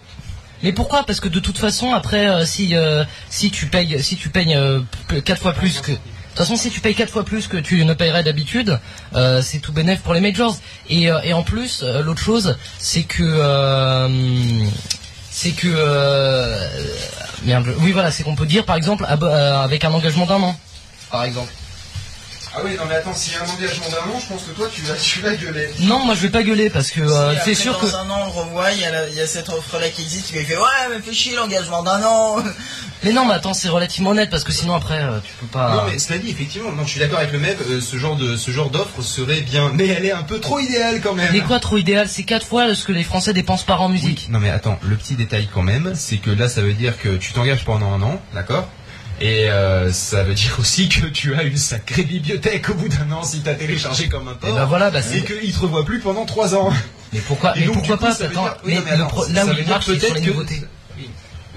[0.64, 1.04] Mais pourquoi?
[1.06, 4.56] Parce que de toute façon, après, euh, si euh, si tu payes, si tu payes
[4.56, 5.92] euh, p- quatre fois plus que.
[5.94, 8.80] De toute façon, si tu payes quatre fois plus que tu ne payerais d'habitude,
[9.16, 10.58] euh, c'est tout bénéf pour les majors.
[10.90, 14.08] Et, euh, et en plus, euh, l'autre chose, c'est que euh,
[15.32, 16.68] c'est que euh,
[17.44, 17.74] merde.
[17.80, 20.60] Oui, voilà, c'est qu'on peut dire, par exemple, abo- euh, avec un engagement d'un an,
[21.12, 21.52] par exemple.
[22.56, 24.52] Ah oui, non mais attends, s'il y a un engagement d'un an, je pense que
[24.52, 25.70] toi, tu vas, tu vas gueuler.
[25.82, 27.96] Non, moi je vais pas gueuler parce que euh, Si c'est sûr dans que.
[27.96, 30.02] un an, on le revoit, il y, a la- il y a cette offre-là qui
[30.02, 32.38] existe, tu lui fais ouais, mais fais chier l'engagement d'un an.
[33.02, 35.74] Mais non, mais attends, c'est relativement honnête parce que sinon après, euh, tu peux pas.
[35.74, 38.18] Non mais cela dit, effectivement, non, je suis d'accord avec le MEB, euh, ce genre
[38.18, 41.30] de ce genre d'offre serait bien, mais elle est un peu trop idéale quand même.
[41.32, 43.88] Mais quoi, trop idéal C'est quatre fois ce que les Français dépensent par an en
[43.88, 44.28] Oui, musique.
[44.30, 47.16] non mais attends, le petit détail quand même, c'est que là ça veut dire que
[47.16, 48.68] tu t'engages pendant un an, d'accord?
[49.22, 53.12] Et euh, ça veut dire aussi que tu as une sacrée bibliothèque au bout d'un
[53.12, 54.56] an si t'as téléchargé comme un Et porc.
[54.56, 55.24] ben voilà, bah c'est.
[55.26, 56.72] qu'ils te revoient plus pendant trois ans.
[57.12, 59.10] Mais pourquoi Et Mais donc, pourquoi coup, pas ça veut attends, dire- oui, mais non,
[59.10, 60.62] ça là où veut il dire marche, c'est sur peut-être les que- nouveautés.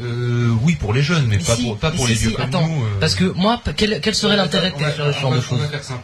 [0.02, 2.30] Euh, oui pour les jeunes, mais pas si, pour pas mais pour si, les vieux
[2.32, 2.82] comme attends, nous.
[2.84, 2.88] euh.
[2.98, 5.36] Parce que moi, p- quel, quel serait l'intérêt de On va- télécharger ce genre de
[5.38, 6.00] va- on va choses faire simple.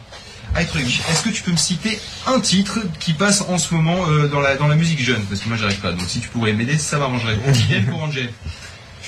[0.55, 3.97] Ah, truc, est-ce que tu peux me citer un titre qui passe en ce moment
[4.07, 5.21] euh, dans, la, dans la musique jeune?
[5.25, 7.37] Parce que moi j'arrive pas, donc si tu pourrais m'aider, ça m'arrangerait.
[7.69, 8.29] Idem pour Angel.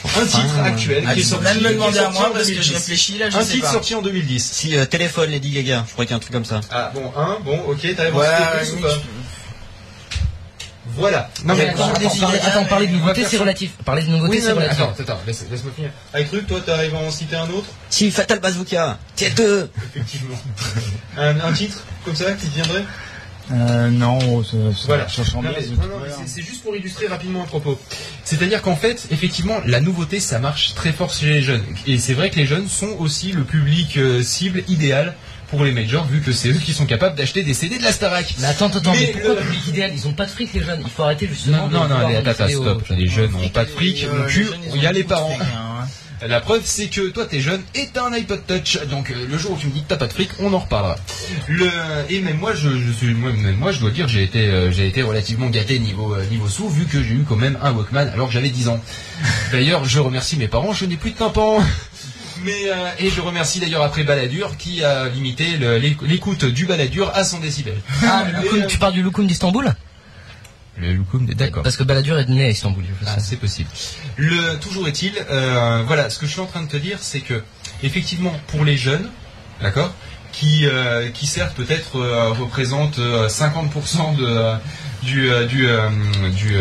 [0.04, 2.54] Un titre actuel Ah, qui est sorti, même me demander à moi en parce que
[2.54, 2.74] je 2010.
[2.74, 3.72] réfléchis là, je Un sais titre pas.
[3.74, 4.44] sorti en 2010.
[4.52, 6.60] Si euh, téléphone Lady Gaga, je crois qu'il y a un truc comme ça.
[6.72, 8.90] Ah bon, un, bon, ok, t'arrives Ouais, à ou pas
[10.96, 11.30] Voilà.
[11.46, 13.72] Non Mais attends, attends, parler- idées, attends, parler de nouveautés, c'est relatif.
[13.86, 14.80] Parler de nouveautés, Oui, c'est relatif.
[14.82, 15.92] attends, attends, laisse, laisse-moi finir.
[16.14, 19.68] Avec truc, toi, t'arrives à en citer un autre Si Fatal Bazooka, T2.
[19.94, 20.36] Effectivement.
[21.18, 22.84] un, un titre comme ça qui viendrait?
[23.54, 25.08] Euh, non, ça, ça, Voilà.
[26.26, 27.80] c'est- juste pour illustrer rapidement le propos.
[28.24, 31.64] C'est-à-dire qu'en fait, effectivement, la nouveauté, ça marche très fort chez les jeunes.
[31.88, 35.16] Et c'est vrai que les jeunes sont aussi le public euh, cible idéal
[35.50, 37.92] pour les majors, vu que c'est eux qui sont capables d'acheter des CD de la
[37.92, 38.36] Starac.
[38.40, 39.92] Mais attends, attends, mais, Mais pourquoi le- public idéal?
[39.94, 40.82] Ils ont pas de fric, les jeunes.
[40.86, 41.58] Il faut arrêter justement.
[41.58, 42.84] Non, de non, non, vendre attends, stop.
[42.90, 44.06] aux- Les jeunes n'ont pas de fric.
[44.06, 45.38] Euh, les il y a les beaucoup de parents.
[46.28, 48.78] La preuve, c'est que toi, t'es jeune et t'as un iPod Touch.
[48.90, 50.60] Donc, euh, le jour où tu me dis que t'as pas de fric, on en
[50.60, 50.96] reparlera.
[51.48, 51.68] Le,
[52.10, 54.72] et même moi, je, je suis, moi, même moi, je dois dire, j'ai été, euh,
[54.72, 57.72] j'ai été relativement gâté niveau, euh, niveau sous, vu que j'ai eu quand même un
[57.72, 58.80] Walkman alors que j'avais 10 ans.
[59.52, 61.60] D'ailleurs, je remercie mes parents, je n'ai plus de tympan.
[62.44, 65.46] Mais, euh, et je remercie d'ailleurs après Baladur qui a limité
[66.02, 67.78] l'écoute du Baladur à 100 décibels.
[68.04, 69.72] Ah, le Loukoum, tu parles du Loukoum d'Istanbul?
[70.82, 71.64] Le Loukoum, d'accord.
[71.64, 73.70] Parce que Balladur est né à Istanbul, Ah, c'est possible.
[74.18, 77.20] Le, toujours est-il, euh, voilà, ce que je suis en train de te dire, c'est
[77.20, 77.44] que,
[77.84, 79.08] effectivement, pour les jeunes,
[79.62, 79.94] d'accord,
[80.32, 84.56] qui, euh, qui certes peut-être euh, représentent euh, 50% de, euh,
[85.04, 85.68] du, euh, du,
[86.36, 86.56] du,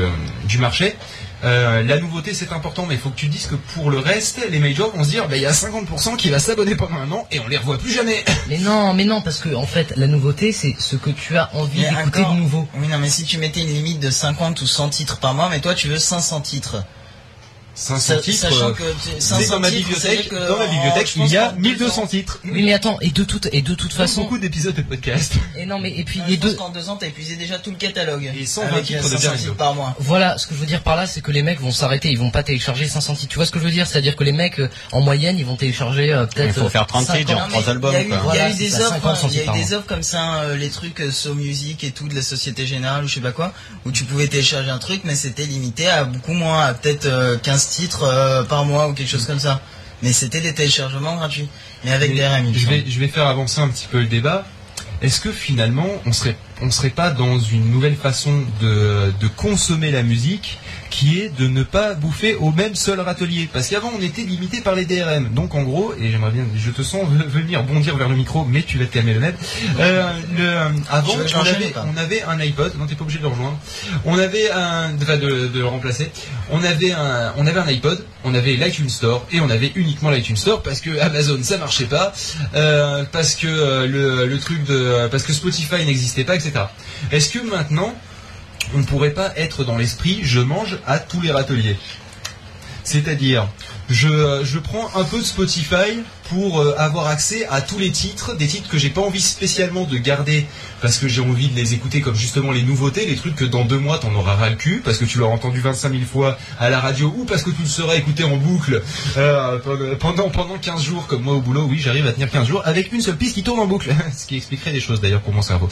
[0.48, 0.96] du marché,
[1.44, 4.40] euh, la nouveauté c'est important, mais il faut que tu dises que pour le reste,
[4.50, 7.10] les majors vont se dire, bah, il y a 50% qui va s'abonner pendant un
[7.12, 8.24] an et on les revoit plus jamais.
[8.48, 11.54] Mais non, mais non, parce que en fait, la nouveauté, c'est ce que tu as
[11.54, 12.68] envie d'écouter de nouveau.
[12.74, 15.48] Oui, non, mais si tu mettais une limite de 50 ou 100 titres par mois,
[15.50, 16.84] mais toi tu veux 500 titres.
[17.80, 21.26] 500 Sa- titres, sachant euh, que tu- c'est 500 dans ma bibliothèque, que dans en-
[21.26, 22.38] il y a qu'en deux 1200 ans- titres.
[22.44, 25.34] Oui, mais attends, et de toute, et de toute façon, beaucoup d'épisodes de podcast.
[25.56, 26.52] et non, mais et puis les deux.
[26.54, 28.30] qu'en deux ans, t'as épuisé déjà tout le catalogue.
[28.38, 29.94] Et 120 Avec titres de 500 Jared titres par mois.
[29.98, 32.18] Voilà, ce que je veux dire par là, c'est que les mecs vont s'arrêter, ils
[32.18, 33.28] vont pas télécharger 500 titres.
[33.30, 33.86] Tu vois ce que je veux dire?
[33.86, 36.54] C'est-à-dire que les mecs, euh, en moyenne, ils vont télécharger euh, peut-être.
[36.56, 37.18] Il faut faire 30 50.
[37.18, 38.16] titres, genre Non, mais trois albums, Il y a eu, quoi.
[38.18, 39.72] il y a Voilà, eu c'est des offres, 50 hein, il y a eu des
[39.74, 43.08] offres comme ça, euh, les trucs So Music et tout de la Société Générale ou
[43.08, 43.52] je sais pas quoi,
[43.86, 47.36] où tu pouvais télécharger un truc, mais c'était limité à beaucoup moins, à peut-être euh,
[47.38, 49.60] 15 titres euh, par mois ou quelque chose comme ça.
[50.02, 51.48] Mais c'était des téléchargements gratuits,
[51.84, 52.16] mais avec Mais
[52.52, 54.46] des je vais, je vais faire avancer un petit peu le débat.
[55.02, 59.90] Est-ce que finalement, on serait, on serait pas dans une nouvelle façon de, de consommer
[59.90, 60.58] la musique
[60.90, 64.60] qui est de ne pas bouffer au même seul râtelier Parce qu'avant, on était limité
[64.60, 65.28] par les DRM.
[65.32, 68.44] Donc, en gros, et j'aimerais bien, je te sens ve- venir bondir vers le micro,
[68.44, 69.34] mais tu vas te calmer le net.
[69.78, 70.56] Euh, le,
[70.90, 71.40] avant, je on
[71.96, 72.72] avait, on un iPod.
[72.78, 73.58] Non, t'es pas obligé de le rejoindre.
[74.04, 76.10] On avait un, enfin, de, de le remplacer.
[76.50, 78.04] On avait un, on avait un iPod.
[78.24, 81.84] On avait l'iTunes Store et on avait uniquement l'iTunes Store parce que Amazon ça marchait
[81.84, 82.12] pas,
[82.54, 86.52] euh, parce que euh, le, le truc de, parce que Spotify n'existait pas, etc.
[87.12, 87.94] Est-ce que maintenant
[88.74, 91.76] on pourrait pas être dans l'esprit je mange à tous les râteliers.
[92.84, 93.48] C'est-à-dire,
[93.90, 97.90] je, euh, je prends un peu de Spotify pour euh, avoir accès à tous les
[97.90, 100.46] titres, des titres que j'ai pas envie spécialement de garder
[100.80, 103.64] parce que j'ai envie de les écouter comme justement les nouveautés, les trucs que dans
[103.64, 106.38] deux mois t'en auras ras le cul parce que tu l'auras entendu 25 000 fois
[106.60, 108.80] à la radio ou parce que tu le seras écouté en boucle
[109.16, 109.58] euh,
[109.98, 111.66] pendant pendant 15 jours comme moi au boulot.
[111.68, 114.26] Oui, j'arrive à tenir 15 jours avec une seule piste qui tourne en boucle, ce
[114.26, 115.68] qui expliquerait des choses d'ailleurs pour mon cerveau.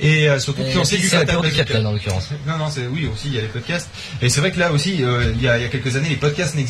[0.00, 1.08] Et euh, surtout que c'est du.
[1.08, 2.30] Captain, en l'occurrence.
[2.46, 3.88] Non, non, c'est oui aussi il y a les podcasts.
[4.22, 6.08] Et c'est vrai que là aussi, euh, il y, a, il y a quelques années,
[6.08, 6.58] les podcasts n'existaient